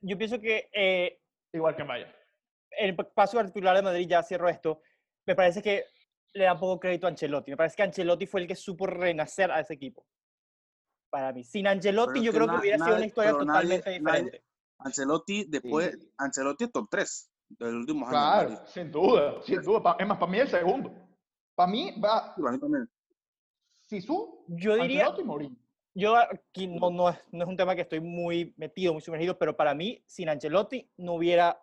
[0.00, 1.20] yo pienso que eh,
[1.52, 2.12] Igual que en Bayern.
[2.78, 4.80] el paso particular de Madrid, ya cierro esto,
[5.26, 5.84] me parece que
[6.34, 7.50] le da poco crédito a Ancelotti.
[7.50, 10.06] Me parece que Ancelotti fue el que supo renacer a ese equipo.
[11.10, 11.42] Para mí.
[11.44, 14.22] Sin Ancelotti, Pero yo que creo que hubiera sido nadie- una historia nadie- totalmente nadie-
[14.22, 14.44] diferente.
[14.80, 18.10] Ancelotti, después, Ancelotti es top 3 del último año.
[18.10, 19.82] Claro, sin duda, sin duda.
[19.82, 20.92] Pa- es más, para mí el segundo.
[21.56, 22.88] Para mí va Para mí también.
[23.88, 25.56] Sisu, Yo diría, Ancelotti y Mourinho.
[25.94, 29.38] yo aquí no, no, es, no es un tema que estoy muy metido, muy sumergido,
[29.38, 31.60] pero para mí, sin Ancelotti, no hubiera,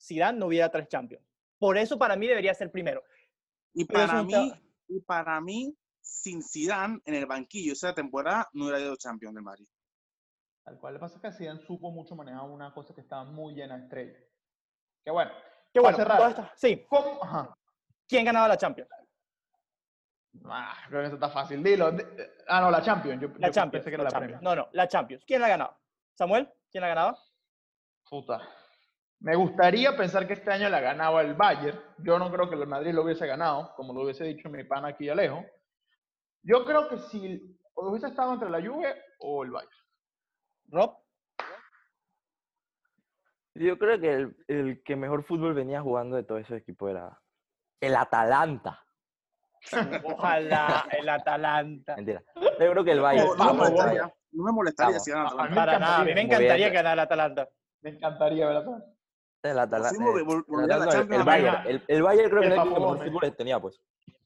[0.00, 1.24] Zidane no hubiera tres Champions.
[1.58, 3.02] Por eso para mí debería ser primero.
[3.74, 4.52] Y es para mí,
[4.88, 9.44] y para mí, sin Zidane en el banquillo esa temporada, no hubiera ido Champions del
[9.44, 9.66] Madrid.
[10.64, 13.76] Tal cual le pasa que Zidane supo mucho manejar una cosa que estaba muy llena
[13.76, 14.22] de estrellas.
[15.04, 15.30] Que bueno.
[15.72, 16.52] Que Para bueno, cerrar.
[16.56, 17.22] sí, ¿Cómo?
[17.22, 17.54] Ajá.
[18.06, 18.90] ¿quién ganaba la Champions?
[20.44, 21.62] Ah, creo que eso está fácil.
[21.62, 21.90] Dilo.
[21.92, 22.04] Di-
[22.46, 23.20] Ah, no, la Champions.
[23.20, 23.84] Yo, La yo Champions.
[23.84, 24.42] pensé que era la la Champions.
[24.42, 25.24] No, no, la Champions.
[25.26, 25.78] ¿Quién la ganaba?
[26.14, 26.48] ¿Samuel?
[26.70, 27.18] ¿Quién la ganaba?
[28.08, 28.40] Puta.
[29.20, 31.80] Me gustaría pensar que este año la ganaba el Bayern.
[31.98, 34.88] Yo no creo que el Madrid lo hubiese ganado, como lo hubiese dicho mi pana
[34.88, 35.44] aquí Alejo.
[36.42, 39.72] Yo creo que si hubiese estado entre la Juve o el Bayern.
[40.68, 40.98] ¿Rob?
[43.54, 47.20] Yo creo que el, el que mejor fútbol venía jugando de todo ese equipo era
[47.80, 48.84] el Atalanta.
[50.04, 51.96] Ojalá el Atalanta.
[51.96, 52.22] Mentira.
[52.36, 53.26] Yo creo que el Bayern.
[53.36, 55.54] No, no me molestaría, no me molestaría si Atalanta.
[55.54, 56.70] Para nada, a mí me encantaría.
[56.70, 57.48] ganar el Atalanta.
[57.80, 58.64] Me encantaría ver a
[59.42, 59.96] El Atalanta.
[61.16, 61.44] El Bayern.
[61.54, 61.66] ganar.
[61.68, 63.80] El, el Bayern creo que El era el que mejor fútbol tenía, pues.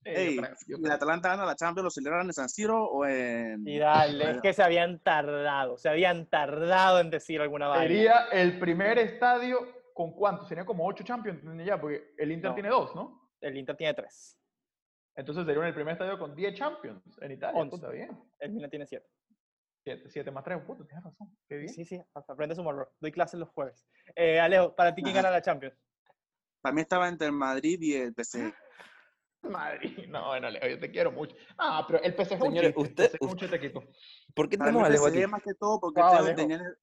[0.05, 0.87] Ey, creo, yo ¿y creo.
[0.87, 3.67] el Atalanta gana la Champions, lo celebran en San Siro o en...?
[3.69, 7.83] Y dale, es que se habían tardado, se habían tardado en decir alguna vaina.
[7.85, 9.61] Sería el primer estadio
[9.95, 10.49] con cuántos?
[10.49, 12.55] Sería como ocho Champions ya, porque el Inter No.
[12.55, 13.31] tiene dos, ¿no?
[13.41, 14.39] El Inter tiene tres,
[15.15, 17.61] Entonces sería el primer estadio con 10 Champions en Italia.
[17.61, 17.77] Once.
[17.77, 18.11] Puta, bien.
[18.41, 19.07] el Milan tiene siete.
[19.85, 21.37] 7 más 3, puta, tienes razón.
[21.49, 21.69] Qué bien.
[21.69, 22.93] Sí, sí, aprende su morro.
[23.01, 23.85] Doy clases los jueves.
[24.15, 25.23] Eh, Alejo, ¿para ti quién Ajá.
[25.25, 25.77] gana la Champions?
[26.63, 28.53] También estaba entre el Madrid y el PSG.
[29.43, 31.35] Madrid, no, bueno, Leo, yo te quiero mucho.
[31.59, 33.85] Ah, pero el PSG es un Señores, usted- el PSG es un chiste, Kiko.
[34.35, 35.27] ¿Por qué Para mí tenemos Alejo aquí?
[35.27, 36.37] más que todo porque, Wow, este Alejo.
[36.37, 36.75] tenía-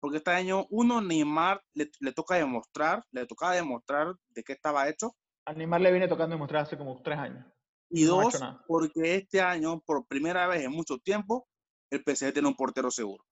[0.00, 4.86] porque este año, uno, Neymar le, le toca demostrar, le tocaba demostrar de qué estaba
[4.86, 5.16] hecho.
[5.46, 7.46] A Neymar le viene tocando demostrar hace como tres años.
[7.88, 11.48] Y No dos, porque este año, por primera vez en mucho tiempo,
[11.96, 13.24] el PSG tiene un portero seguro.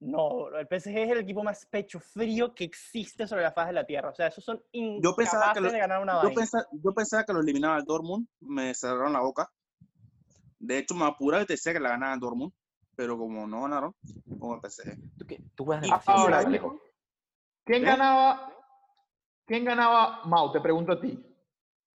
[0.00, 3.72] No, el PSG es el equipo más pecho frío que existe sobre la faz de
[3.74, 4.10] la tierra.
[4.10, 6.34] O sea, esos son Yo pensaba incapaces que lo- de ganar una Yo vaina.
[6.34, 9.48] pensaba, yo pensaba que lo eliminaba el Dortmund, me cerraron la boca.
[10.58, 12.52] De hecho, me apuraba y te decía que la ganaba el Dortmund,
[12.96, 13.94] pero como no ganaron,
[14.38, 14.96] como el PSG.
[15.18, 15.40] ¿Tú, qué?
[15.54, 16.70] Tú juegas Y- demasiado ahora, mal, Alejo.
[16.70, 16.82] Alejo.
[17.64, 17.86] ¿Quién ¿Eh?
[17.86, 18.52] ganaba?
[19.46, 20.24] ¿Quién ganaba?
[20.24, 21.18] Mau, te pregunto a ti.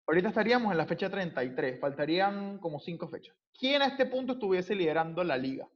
[0.06, 3.34] Ahorita estaríamos en la fecha 33, faltarían como cinco fechas.
[3.58, 5.68] ¿Quién a este punto estuviese liderando la liga?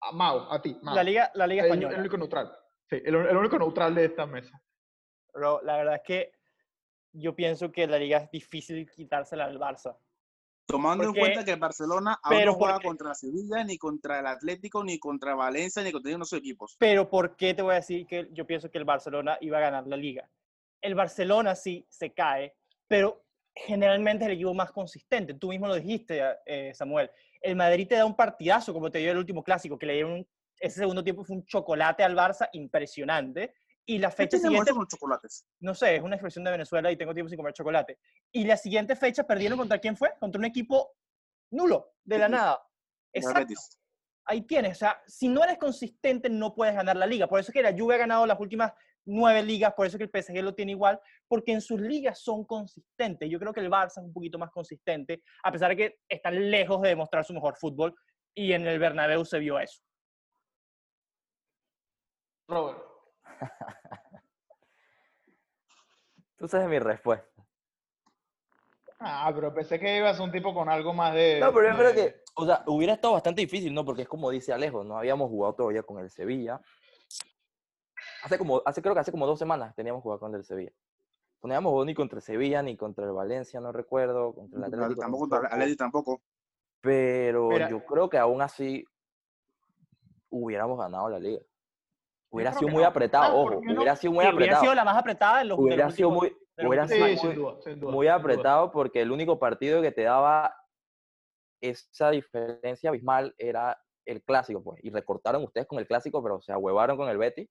[0.00, 0.76] A Mau, a ti.
[0.82, 0.94] Mau.
[0.94, 1.94] La liga, la liga el, española.
[1.94, 2.52] el único neutral.
[2.88, 4.60] Sí, el, el único neutral de esta mesa.
[5.32, 6.32] Bro, la verdad es que
[7.12, 9.96] yo pienso que la liga es difícil quitársela al Barça.
[10.66, 13.78] Tomando Porque- en cuenta que el Barcelona aún pero no juega porque- contra Sevilla, ni
[13.78, 16.76] contra el Atlético, ni contra Valencia, ni contra ninguno de esos equipos.
[16.78, 19.62] Pero ¿por qué te voy a decir que yo pienso que el Barcelona iba a
[19.62, 20.28] ganar la liga?
[20.80, 22.54] El Barcelona sí se cae,
[22.86, 23.24] pero
[23.54, 25.34] generalmente es el equipo más consistente.
[25.34, 27.10] Tú mismo lo dijiste, eh, Samuel.
[27.40, 30.12] El Madrid te da un partidazo, como te dio el último clásico, que le dieron
[30.12, 30.28] un-
[30.60, 33.54] ese segundo tiempo fue un chocolate al Barça impresionante.
[33.86, 35.46] Y la ¿Qué fecha siguiente, los chocolates?
[35.60, 37.98] no sé, es una expresión de Venezuela y tengo tiempo sin comer chocolate.
[38.32, 40.12] Y la siguiente fecha perdieron contra quién fue?
[40.20, 40.94] Contra un equipo
[41.50, 42.62] nulo, de la nada.
[43.12, 43.54] Exacto
[44.30, 44.72] ahí tienes.
[44.72, 47.26] O sea, si no eres consistente, no puedes ganar la liga.
[47.26, 48.74] Por eso es que la Juve ha ganado las últimas
[49.08, 52.20] nueve ligas, por eso es que el PSG lo tiene igual, porque en sus ligas
[52.20, 53.28] son consistentes.
[53.28, 56.50] Yo creo que el Barça es un poquito más consistente, a pesar de que están
[56.50, 57.94] lejos de demostrar su mejor fútbol,
[58.34, 59.82] y en el Bernabéu se vio eso.
[62.46, 62.78] Robert.
[66.38, 67.26] Tú sabes mi respuesta.
[69.00, 71.38] Ah, pero pensé que ibas a un tipo con algo más de.
[71.40, 73.84] No, pero yo creo que, o sea, hubiera estado bastante difícil, ¿no?
[73.84, 76.60] Porque es como dice Alejo, no habíamos jugado todavía con el Sevilla.
[78.24, 80.72] Hace como, hace, creo que hace como dos semanas teníamos jugado con el Sevilla.
[81.42, 84.64] No habíamos jugado ni contra el Sevilla, ni contra el Valencia, no recuerdo, contra el
[84.64, 85.00] Atlético.
[85.00, 85.54] Tampoco contra el tampoco.
[85.62, 86.22] Atleti tampoco.
[86.80, 87.68] Pero Mira.
[87.70, 88.84] yo creo que aún así
[90.30, 91.42] hubiéramos ganado la liga.
[92.30, 92.88] Hubiera sido muy no.
[92.88, 93.74] apretado, ¿Sabes por ojo, no?
[93.74, 94.60] hubiera sido muy Sí, hubiera apretado.
[94.62, 97.06] sido la más apretada en los de Hubiera los sido últimos- muy, hubiera Sí, sido
[97.06, 97.34] sin años.
[97.36, 98.14] duda, muy sin duda.
[98.14, 100.54] apretado porque el único partido que te daba
[101.62, 104.78] esa diferencia abismal era el clásico, pues.
[104.84, 107.48] Y recortaron ustedes con el clásico, pero se ahuevaron con el Betis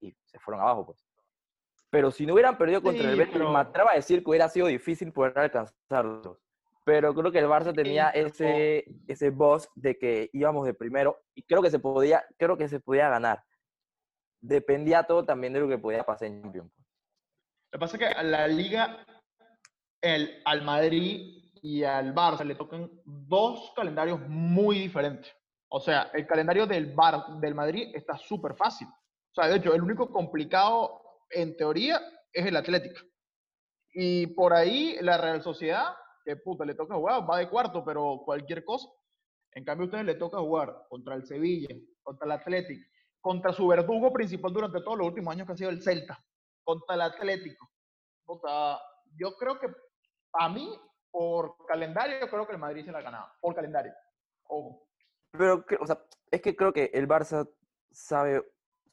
[0.00, 1.04] y se fueron abajo, pues.
[1.90, 4.30] Pero si no hubieran perdido contra el Sí, Betis, pero- me atrevo a decir que
[4.30, 6.38] hubiera sido difícil poder alcanzarlos.
[6.84, 11.42] Pero creo que el Barça tenía ese, ese boss de que íbamos de primero y
[11.42, 13.42] creo que se podía, creo que se podía ganar.
[14.40, 16.70] Dependía todo también de lo que podía pasar en Champions.
[16.76, 16.86] pues.
[17.72, 19.04] Lo que pasa es que a la liga,
[20.00, 25.34] el, al Madrid y al Barça le tocan dos calendarios muy diferentes.
[25.68, 28.86] O sea, el calendario del, Bar, del Madrid está súper fácil.
[29.36, 32.00] O sea, de hecho, el único complicado, en teoría,
[32.32, 33.00] es el Atlético.
[33.92, 38.22] Y por ahí la Real Sociedad, que puta, le toca jugar, va de cuarto, pero
[38.24, 38.88] cualquier cosa.
[39.52, 41.68] En cambio, a ustedes le toca jugar contra el Sevilla,
[42.02, 45.70] contra el Atlético, contra su verdugo principal durante todos los últimos años que ha sido
[45.70, 46.18] el Celta,
[46.64, 47.68] contra el Atlético.
[48.24, 48.78] O sea,
[49.18, 49.68] yo creo que
[50.32, 50.66] a mí,
[51.10, 53.28] por calendario, yo creo que el Madrid se la ha ganado.
[53.42, 53.92] Por calendario.
[54.44, 54.88] Ojo.
[55.32, 57.46] Pero, o sea, es que creo que el Barça
[57.90, 58.42] sabe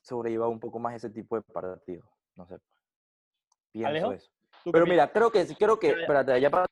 [0.03, 2.05] sobrellevar un poco más ese tipo de partidos.
[2.35, 2.57] No sé.
[3.71, 4.11] Pienso ¿Alejo?
[4.13, 4.31] eso.
[4.63, 6.65] ¿Tú qué Pero mira, creo que, creo que, espérate, ya para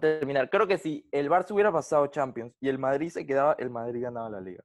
[0.00, 3.70] terminar, creo que si el Barça hubiera pasado Champions y el Madrid se quedaba, el
[3.70, 4.62] Madrid ganaba la liga.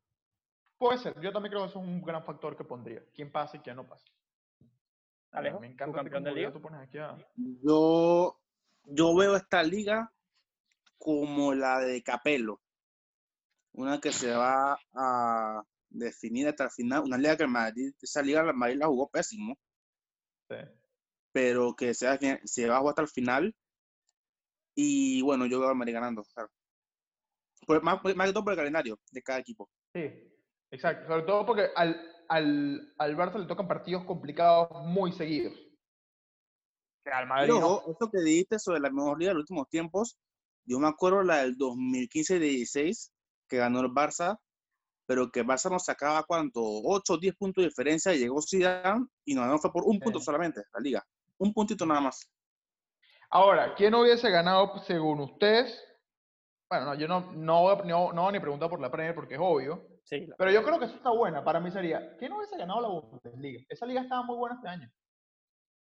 [0.78, 1.20] Puede ser.
[1.22, 3.04] Yo también creo que eso es un gran factor que pondría.
[3.14, 4.06] ¿Quién pasa y quién no pasa?
[5.32, 6.52] Alejo, me ¿tu encanta campeón de cómo liga?
[6.54, 8.40] tú pones aquí a- Yo,
[8.84, 10.12] yo veo esta liga
[10.98, 12.60] como la de Capello.
[13.74, 15.64] Una que se va a
[15.98, 17.04] definir hasta el final.
[17.04, 19.56] Una liga que el Madrid, esa liga el Madrid la jugó pésimo,
[20.50, 20.56] Sí.
[21.34, 23.56] pero que se va, a- se va a jugar hasta el final.
[24.76, 26.24] Y bueno, yo veo al Madrid ganando.
[26.34, 26.50] claro.
[27.66, 29.70] Por- más, más que todo por el calendario de cada equipo.
[29.94, 30.10] Sí,
[30.72, 31.08] exacto.
[31.08, 35.54] Sobre todo porque al, al, al Barça le tocan partidos complicados muy seguidos.
[37.04, 37.82] Que al Madrid no.
[37.90, 40.18] esto que dijiste sobre la mejor liga de los últimos tiempos,
[40.70, 43.12] Yo me acuerdo la del 2015-16,
[43.50, 44.38] que ganó el Barça,
[45.08, 49.08] pero que Barça nos sacaba cuánto, 8 o 10 puntos de diferencia, y llegó Zidane
[49.26, 51.04] y nos ganó fue por un punto solamente, la liga.
[51.40, 52.30] Un puntito nada más.
[53.30, 55.84] Ahora, ¿quién hubiese ganado según ustedes?
[56.70, 58.92] Bueno, no, yo no, no, voy a- no, no voy a ni preguntar por la
[58.92, 59.88] Premier porque es obvio.
[60.04, 61.44] Sí, la- Pero yo creo que eso está buena.
[61.44, 63.64] Para mí sería, ¿quién hubiese ganado la Bundesliga?
[63.70, 64.92] Esa liga estaba muy buena este año.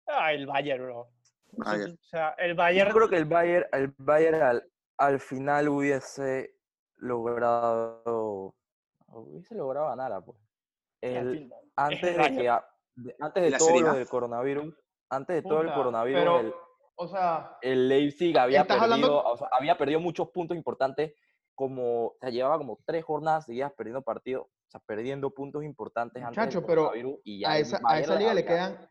[0.07, 1.09] Ah, el Bayern, bro.
[1.51, 1.93] Bayern.
[1.93, 2.91] O sea, el Yo Bayern.
[2.91, 6.55] creo que el Bayern, el Bayern al, al final hubiese
[6.95, 8.55] logrado,
[9.21, 10.37] hubiese logrado ganar, pues.
[11.01, 12.49] El, fin, antes de que,
[13.19, 14.75] antes de la todo Serie lo del coronavirus,
[15.09, 16.53] antes de todo el coronavirus, pero, el,
[16.95, 21.13] o sea, el Leipzig había perdido, hablando- o sea, había perdido muchos puntos importantes,
[21.55, 26.23] como, o sea, llevaba como tres jornadas seguidas perdiendo partidos, o sea, perdiendo puntos importantes
[26.23, 28.89] antes del pero coronavirus, y ya a esa, a esa liga le quedan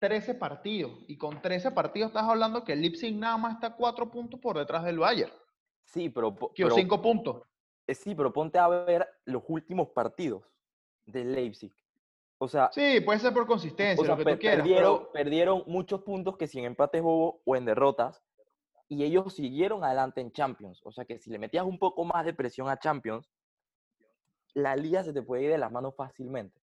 [0.00, 0.90] 13 partidos.
[1.06, 4.58] Y con 13 partidos estás hablando que el Leipzig nada más está 4 puntos por
[4.58, 5.32] detrás del Bayern.
[5.84, 7.42] Sí, pero, Que pero 5 puntos.
[7.86, 10.44] Eh, sí, pero ponte a ver los últimos partidos
[11.04, 11.72] del Leipzig.
[12.38, 14.58] O sea, Sí, puede ser por consistencia, o sea, lo que pe- tú quieras.
[14.58, 18.22] perdieron, pero- perdieron muchos puntos que si en empates bobo o en derrotas,
[18.88, 20.80] y ellos siguieron adelante en Champions.
[20.84, 23.30] O sea que si le metías un poco más de presión a Champions,
[24.54, 26.60] la liga se te puede ir de las manos fácilmente.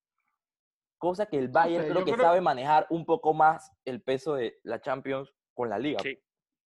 [0.99, 4.59] Cosa que el Bayern creo que creo- sabe manejar un poco más el peso de
[4.63, 5.99] la Champions con la liga.
[6.03, 6.19] Sí,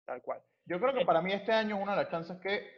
[0.06, 0.44] tal cual.
[0.66, 2.70] Yo creo que para mí este año una de las chances que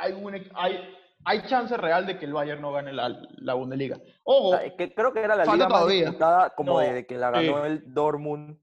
[0.00, 0.94] hay, un hay,
[1.24, 3.98] hay chance real de que el Bayern no gane la, la Bundesliga.
[4.24, 6.02] O Ojo, sea, es que creo que era la liga más todavía.
[6.04, 7.46] disputada como No, desde que la sí.
[7.46, 8.58] ganó el Dortmund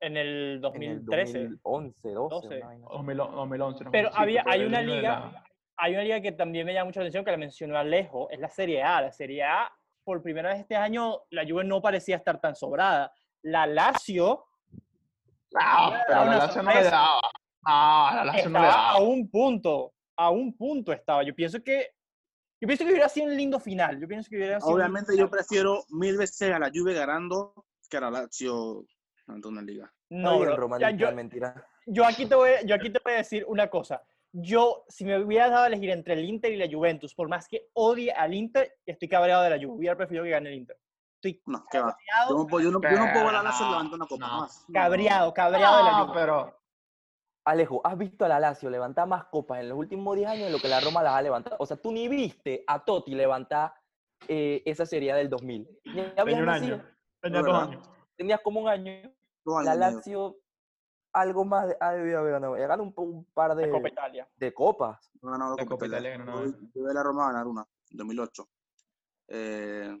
[0.00, 1.38] En el en el 2013.
[1.62, 2.34] 2011, 12.
[2.34, 2.56] 12.
[2.56, 2.94] una vaina así.
[2.96, 3.84] 2000 2011.
[3.90, 5.02] Pero 2005, había, hay una liga,
[5.32, 5.44] la-
[5.76, 8.38] hay una liga que también me llama mucho la atención, que la mencionó Alejo, es
[8.40, 9.00] la Serie A.
[9.00, 9.72] La Serie A,
[10.04, 13.12] por primera vez este año, la Juve no parecía estar tan sobrada.
[13.42, 14.44] La Lazio
[15.54, 17.20] Ah, pero la Lazio no le daba.
[17.64, 18.90] Ah, la Lazio no le daba.
[18.92, 21.22] a un punto, a un punto estaba.
[21.22, 21.90] Yo pienso que,
[22.60, 24.00] yo pienso que hubiera sido un lindo final.
[24.00, 27.96] Yo pienso que hubiera sido Obviamente yo prefiero mil veces a la Juve ganando que
[27.96, 28.84] a la Lazio
[29.26, 29.92] ganando una liga.
[30.10, 31.66] No, Oye, bro, ya, yo, mentira.
[31.86, 34.02] yo aquí te voy, yo aquí te voy a decir una cosa.
[34.34, 37.46] Yo, si me hubieras dado a elegir entre el Inter y la Juventus, por más
[37.48, 39.76] que odie al Inter, estoy cabreado de la Juve.
[39.78, 40.78] Hubiera preferido que gane el Inter.
[41.16, 41.88] Estoy No, ¿qué va?
[41.90, 44.06] Yo cabreado, no, puedo- yo no, yo no puedo a la Lazio No, levantando una
[44.06, 44.64] copa no, más.
[44.72, 46.12] cabreado, cabreado de la Juve.
[46.14, 46.61] pero
[47.44, 50.52] Alejo, ¿has visto a la Lazio levantar más copas en los últimos 10 años de
[50.52, 51.56] lo que la Roma las ha levantado?
[51.58, 53.74] O sea, tú ni viste a Totti levantar
[54.28, 55.68] eh, esa serie del 2000.
[55.86, 56.84] Ni habías tenía un año.
[57.20, 57.90] Tenía dos años.
[58.16, 59.12] Tenías como un año.
[59.44, 59.74] Dos La.
[59.74, 60.36] Lazio,
[61.12, 62.56] algo más de- ha debido haber ganado.
[62.56, 64.28] Ya ganó un, un par de, Copa Italia.
[64.36, 65.10] de copas.
[65.20, 66.14] No ganado La Copa Italia.
[66.14, 68.48] Italia Yo a la Roma ganar una, en 2008.
[69.28, 70.00] Eh,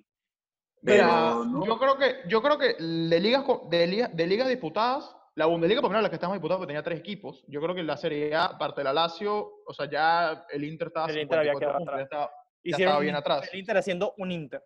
[0.82, 4.48] Mira, pero no, yo creo que, yo creo que de ligas, de ligas, de ligas
[4.48, 7.42] disputadas, la Bundesliga, por ejemplo, la que estamos disputados, porque tenía tres equipos.
[7.48, 10.88] Yo creo que la Serie A, aparte de la Lazio, o sea, ya el Inter
[10.88, 12.02] estaba El Inter había 54 quedado ya atrás.
[12.04, 12.30] estaba-
[12.64, 13.48] ya estaba un- bien atrás.
[13.52, 14.62] El Inter haciendo un Inter.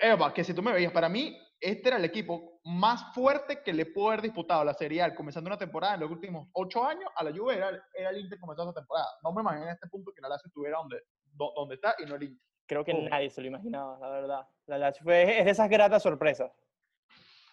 [0.00, 3.72] Eva, que si tú me veías, para mí, este era el equipo más fuerte que
[3.72, 7.10] le pudo haber disputado la Serie A comenzando una temporada en los últimos ocho años
[7.16, 9.06] a la Juve, era, era el Inter comenzando esa temporada.
[9.22, 11.00] No me imagino en este punto que la Lazio estuviera donde,
[11.32, 12.44] do- donde está y no el Inter.
[12.66, 13.08] Creo que Oh.
[13.08, 14.46] nadie se lo imaginaba, la verdad.
[14.66, 16.52] La Lazio fue, es de esas gratas sorpresas.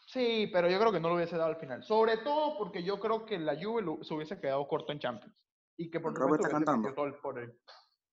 [0.06, 1.84] Sí, pero yo creo que no lo hubiese dado al final.
[1.84, 5.36] Sobre todo porque yo creo que la Juve lo- se hubiese quedado corto en Champions.
[5.78, 6.82] Y que por Robert supuesto está cantando.
[6.90, 7.60] metido todo el- por el-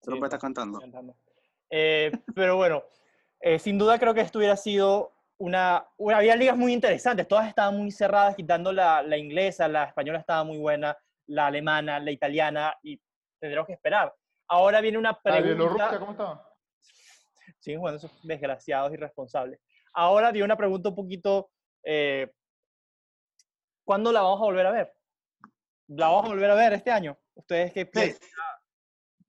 [0.03, 0.80] Sí, está cantando.
[0.80, 1.16] cantando.
[1.70, 2.82] Eh, pero bueno,
[3.40, 7.47] eh, sin duda creo que esto hubiera sido una, una- Había ligas muy interesantes, todas
[7.49, 12.11] estaban muy cerradas, quitando la, la inglesa, la española estaba muy buena, la alemana, la
[12.11, 13.01] italiana, y
[13.40, 14.14] tendremos que esperar.
[14.49, 15.99] Ahora viene una La Bielorrusia, pregunta...
[15.99, 16.49] ¿cómo estaba?
[17.59, 19.61] Siguen jugando esos desgraciados irresponsables.
[19.95, 21.51] Ahora viene una pregunta un poquito...
[21.85, 22.33] eh,
[23.85, 24.95] ¿Cuándo la vamos a volver a ver?
[25.89, 27.18] ¿La vamos a volver a ver este año?
[27.35, 28.20] ¿Ustedes qué piensan?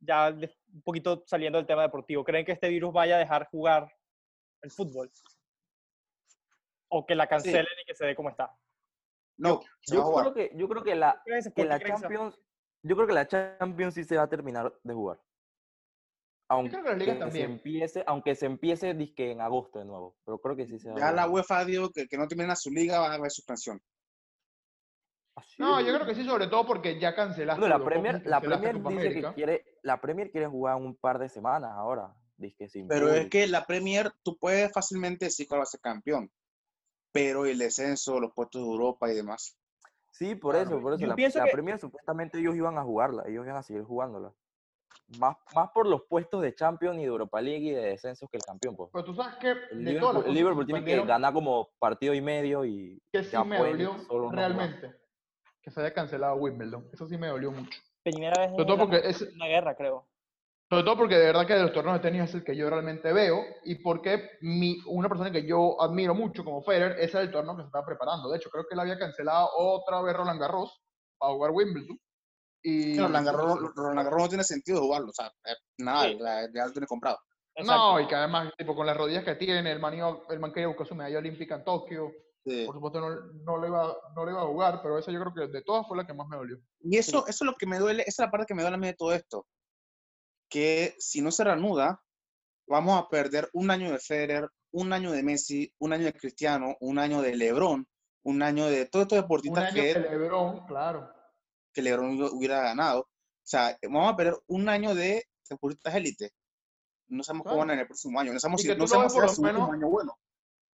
[0.06, 3.48] ya de- un poquito saliendo del tema deportivo, ¿creen que este virus vaya a dejar
[3.50, 3.90] jugar
[4.62, 5.10] el fútbol?
[6.90, 8.54] ¿O que la cancelen y que se dé como está?
[9.38, 10.24] No, se va a Yo jugar.
[10.34, 12.38] creo que, yo creo que la, ¿Crees- que la Champions,
[12.84, 15.20] yo creo que la Champions sí se va a terminar de jugar.
[16.54, 17.52] Aunque creo que se también.
[17.52, 20.96] empiece, aunque se empiece dizque en agosto de nuevo, pero creo que sí se va
[20.96, 21.28] a Ya la.
[21.30, 23.82] UEFA dijo que, que no termina su liga, va a haber suspensión.
[25.36, 27.60] ¿Ah, No, yo creo que sí, sobre todo porque ya cancelaste.
[27.60, 31.28] Bueno, la Premier, la Premier dice que quiere, la Premier quiere jugar un par de
[31.30, 35.64] semanas ahora, dizque sin Pero es que la Premier, tú puedes fácilmente decir cuál va
[35.64, 36.32] a ser campeón.
[37.12, 39.58] Pero el descenso, los puestos de Europa y demás.
[40.12, 40.70] Sí, por Claro.
[40.70, 41.02] eso, por eso.
[41.02, 44.32] Yo La, la que- Premier supuestamente ellos iban a jugarla, ellos iban a seguir jugándola.
[45.20, 48.38] Más, más por los puestos de Champions y de Europa League y de descensos que
[48.38, 48.90] el campeón, pues.
[48.92, 52.14] Pero tú sabes que El de todas las Liverpool, el tiene que ganar como partido
[52.14, 53.96] y medio y que sí ya me dolió
[54.32, 55.04] realmente
[55.64, 56.90] que se haya cancelado Wimbledon.
[56.92, 57.80] Eso sí me dolió mucho.
[58.04, 60.06] Primera vez Sobre todo porque es, una guerra, creo.
[60.70, 62.70] Sobre todo porque de verdad que de los torneos de tenis es el que yo
[62.70, 67.26] realmente veo y porque mi, una persona que yo admiro mucho como Federer ese es
[67.26, 68.30] el torneo que se estaba preparando.
[68.30, 70.82] De hecho, creo que él había cancelado otra vez Roland Garros
[71.18, 71.98] para jugar Wimbledon.
[72.64, 76.18] Y, Roland Garros, Roland Garros no tiene sentido jugarlo, o sea, eh, nada, Sí.
[76.20, 77.20] la- ya lo tiene comprado.
[77.56, 77.92] Exacto.
[77.94, 80.52] No, y que además, tipo, con las rodillas que tiene, el man, iba- el man
[80.54, 82.12] quería buscar su medalla olímpica en Tokio.
[82.46, 82.64] Sí.
[82.66, 83.10] Por supuesto, no,
[83.44, 85.88] no, le iba, no le iba a jugar, pero esa yo creo que de todas
[85.88, 86.58] fue la que más me dolió.
[86.80, 88.76] Y eso, eso es lo que me duele, esa es la parte que me duele
[88.76, 89.46] a mí de todo esto.
[90.50, 92.02] Que si no se reanuda,
[92.68, 96.76] vamos a perder un año de Federer, un año de Messi, un año de Cristiano,
[96.80, 97.88] un año de LeBron,
[98.24, 101.10] un año de todos estos Un deportistas año que, de LeBron, claro.
[101.74, 103.02] Que LeBron hubiera- ganado.
[103.02, 106.32] O sea, vamos a perder un año de deportistas élite.
[107.08, 108.32] No sabemos cómo van en el próximo año.
[108.34, 110.18] No sabemos si, no sabemos por lo menos- año bueno.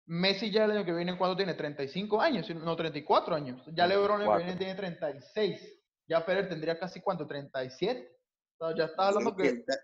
[0.07, 1.55] Messi ya el año que viene, ¿cuándo tiene?
[1.55, 3.63] 35 años, no 34 años.
[3.73, 5.61] Ya LeBron el año que viene tiene 36.
[6.07, 8.17] Ya Federer tendría casi cuánto, 37.
[8.59, 9.75] O sea, ya está hablando que, Está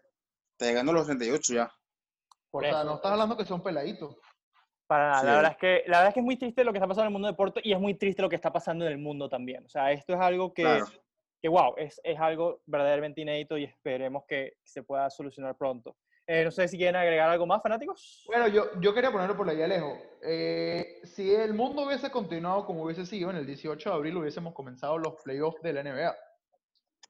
[0.53, 1.73] está llegando a los 38 ya.
[2.51, 4.17] Por o sea, eso, no estás hablando que son peladitos.
[4.91, 5.20] Para nada.
[5.20, 5.26] Sí.
[5.26, 7.05] La verdad es que la verdad es que es muy triste lo que está pasando
[7.05, 8.99] en el mundo del deporte y es muy triste lo que está pasando en el
[8.99, 9.64] mundo también.
[9.64, 10.86] O sea, esto es algo que, Claro.
[11.41, 15.97] que wow, es, es algo verdaderamente inédito y esperemos que se pueda solucionar pronto.
[16.26, 18.24] Eh, no sé si quieren agregar algo más, fanáticos.
[18.26, 19.97] Bueno, yo, yo quería ponerlo por la guía lejos.
[20.24, 24.55] Eh, si el mundo hubiese continuado como hubiese sido, en el 18 de abril hubiésemos
[24.55, 26.16] comenzado los playoffs de la NBA.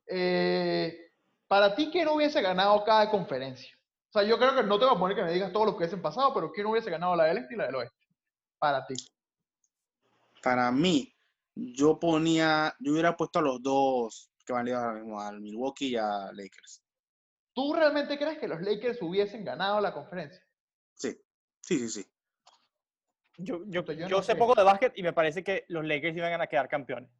[0.06, 1.12] Eh,
[1.48, 3.74] para ti, ¿quién hubiese ganado cada conferencia?
[4.10, 5.74] O sea, yo creo que no te voy a poner que me digas todos los
[5.76, 7.96] que hubiesen pasado, pero ¿quién hubiese ganado la del este y la del oeste?
[8.58, 8.94] Para ti.
[10.42, 11.14] Para mí,
[11.54, 15.40] yo ponía, yo hubiera puesto a los dos que van a ir ahora mismo, al
[15.40, 16.82] Milwaukee y a Lakers.
[17.52, 20.44] ¿Tú realmente crees que los Lakers hubiesen ganado la conferencia?
[20.94, 21.16] Sí,
[21.60, 22.06] sí, sí, sí.
[23.38, 24.36] Yo, yo, yo yo no sé sé.
[24.36, 27.10] poco de básquet y me parece que los Lakers iban a quedar campeones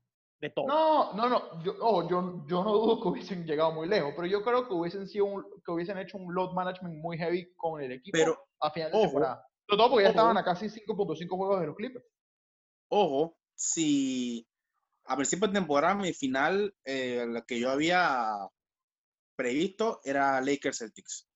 [0.41, 0.67] de todo.
[0.67, 1.63] No, no, no.
[1.63, 4.73] Yo, ojo, yo, yo no dudo que hubiesen llegado muy lejos, pero yo creo que
[4.75, 8.47] hubiesen sido un- que hubiesen hecho un load management muy heavy con el equipo Pero,
[8.61, 9.47] a final de ojo, temporada.
[9.69, 10.17] Sobre todo porque ya ojo.
[10.19, 12.05] estaban a casi 5.5 juegos de los Clippers.
[12.89, 14.47] ojo, si
[15.05, 18.49] a principio de temporada mi final, eh, la que yo había
[19.37, 21.29] previsto era Lakers Celtics.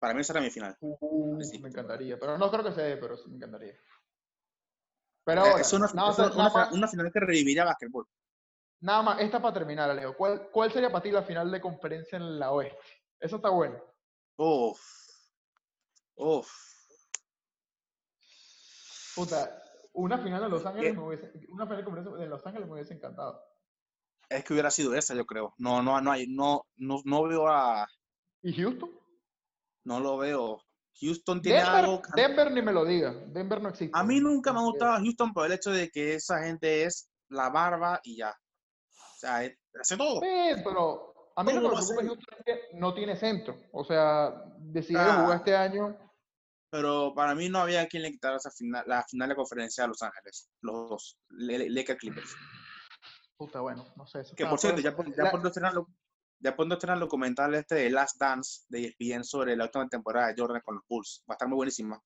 [0.00, 0.76] Para mí esa era mi final.
[0.80, 1.58] Uh, Sí.
[1.58, 3.74] me encantaría, pero no creo que se dé, pero sí me encantaría.
[5.24, 7.20] Pero Eh, ahora, es una, nada, es una- nada una final- más, una final que
[7.20, 8.06] reviviría básquetbol.
[8.80, 10.14] Nada más, esta para terminar, Alejo.
[10.14, 12.78] ¿Cuál, ¿Cuál sería para ti la final de conferencia en la oeste?
[13.20, 13.78] Eso está bueno.
[14.36, 14.80] Uf.
[16.16, 16.48] Uf.
[19.14, 19.62] Puta,
[19.94, 20.96] una final de Los Ángeles ¿Qué?
[20.96, 23.42] me hubiese, una final de conferencia de Los Ángeles me hubiese encantado.
[24.28, 25.54] Es que hubiera sido esa, yo creo.
[25.58, 27.88] No, no, no hay, no, no, no veo a,
[28.42, 28.90] ¿Y Houston?
[29.84, 30.62] no lo veo.
[31.00, 32.02] Houston tiene Denver, algo.
[32.14, 33.12] Denver ni me lo diga.
[33.28, 33.96] Denver no existe.
[33.98, 34.98] A mí nunca me ha gustado.
[34.98, 38.36] Houston por el hecho de que esa gente es la barba y ya.
[39.18, 40.20] Sea, es- hace todo.
[40.20, 42.44] Sí, pero a mí lo que Todo me va a preocupa de ser- Houston es
[42.70, 43.56] que no tiene centro.
[43.72, 45.22] O sea, decidieron Ah.
[45.22, 45.98] jugar este año.
[46.70, 49.86] Pero para mí no había quien le quitara esa final, la final de conferencia a
[49.88, 50.50] Los Ángeles.
[50.60, 51.18] Los dos.
[51.30, 52.36] Lakers Clippers.
[53.36, 54.20] Puta, bueno, no sé.
[54.20, 55.74] eso Que por cierto, ya, ya la- pronto estrenan
[56.40, 60.60] ya pronto estrenan este de Last Dance de ESPN sobre la última temporada de Jordan
[60.64, 61.24] con los Bulls.
[61.28, 62.00] Va a estar muy buenísima.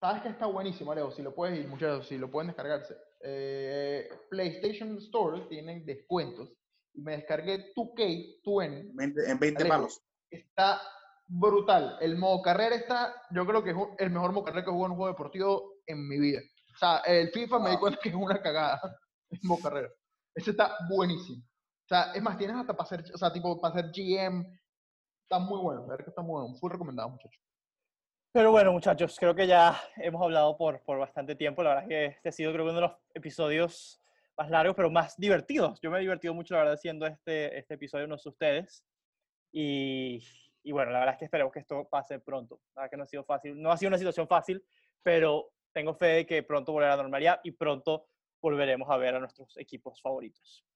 [0.00, 1.10] Sabes que está buenísimo, Alejo.
[1.10, 2.96] Si lo puedes ir, muchachos, si lo pueden descargarse.
[3.26, 6.52] Eh, PlayStation Store tienen descuentos.
[6.92, 8.90] Y me descargué 2K20.
[8.94, 10.02] 20 en 20 Alejo, palos.
[10.30, 10.80] Está
[11.26, 11.96] brutal.
[12.00, 14.86] El modo carrera está, yo creo que es el mejor modo carrera que he jugado
[14.86, 16.40] en un juego deportivo en mi vida.
[16.74, 18.80] O sea, el FIFA me di cuenta que es una cagada.
[19.30, 19.88] El modo carrera.
[20.34, 21.42] Ese está buenísimo.
[21.42, 24.46] O sea, es más, tienes hasta para hacer, o sea, tipo, para hacer GM.
[25.22, 26.56] Está muy bueno, la verdad que está muy bueno.
[26.56, 27.42] Full recomendado, muchachos.
[28.34, 31.62] Pero bueno, muchachos, creo que ya hemos hablado por, por bastante tiempo.
[31.62, 34.02] La verdad es que este ha sido, creo que uno de los episodios
[34.36, 35.80] más largos, pero más divertidos.
[35.80, 38.84] Yo me he divertido mucho, la verdad, haciendo este, este episodio, no sé ustedes.
[39.52, 40.20] Y,
[40.64, 42.60] y bueno, la verdad es que esperemos que esto pase pronto.
[42.74, 43.62] La verdad que no ha sido fácil.
[43.62, 44.64] No ha sido una situación fácil,
[45.00, 48.08] pero tengo fe de que pronto volverá a la normalidad y pronto
[48.42, 50.66] volveremos a ver a nuestros equipos favoritos.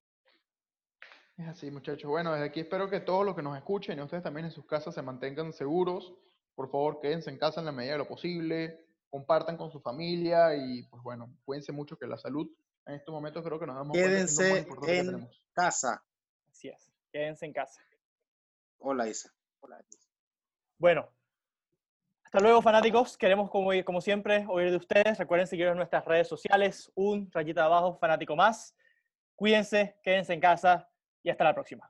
[1.37, 2.09] Es así, muchachos.
[2.09, 4.65] Bueno, desde aquí espero que todos los que nos escuchen y ustedes también en sus
[4.65, 6.15] casas se mantengan seguros.
[6.59, 8.85] Por favor, quédense en casa en la medida de lo posible.
[9.11, 12.51] Compartan con su familia y, pues bueno, cuídense mucho que la salud
[12.85, 15.43] en estos momentos creo que nos damos cuenta que es Quédense importante que en tenemos.
[15.53, 16.05] casa.
[16.51, 16.91] Así es.
[17.13, 17.81] Quédense en casa.
[18.79, 19.33] Hola, Isa.
[20.79, 21.09] Bueno,
[22.25, 23.17] hasta luego fanáticos.
[23.17, 25.17] Queremos, como, como siempre, oír de ustedes.
[25.17, 26.91] Recuerden seguirnos en nuestras redes sociales.
[26.97, 28.75] Un rayita de abajo, fanático más.
[29.37, 30.91] Cuídense, quédense en casa
[31.23, 31.89] y hasta la próxima.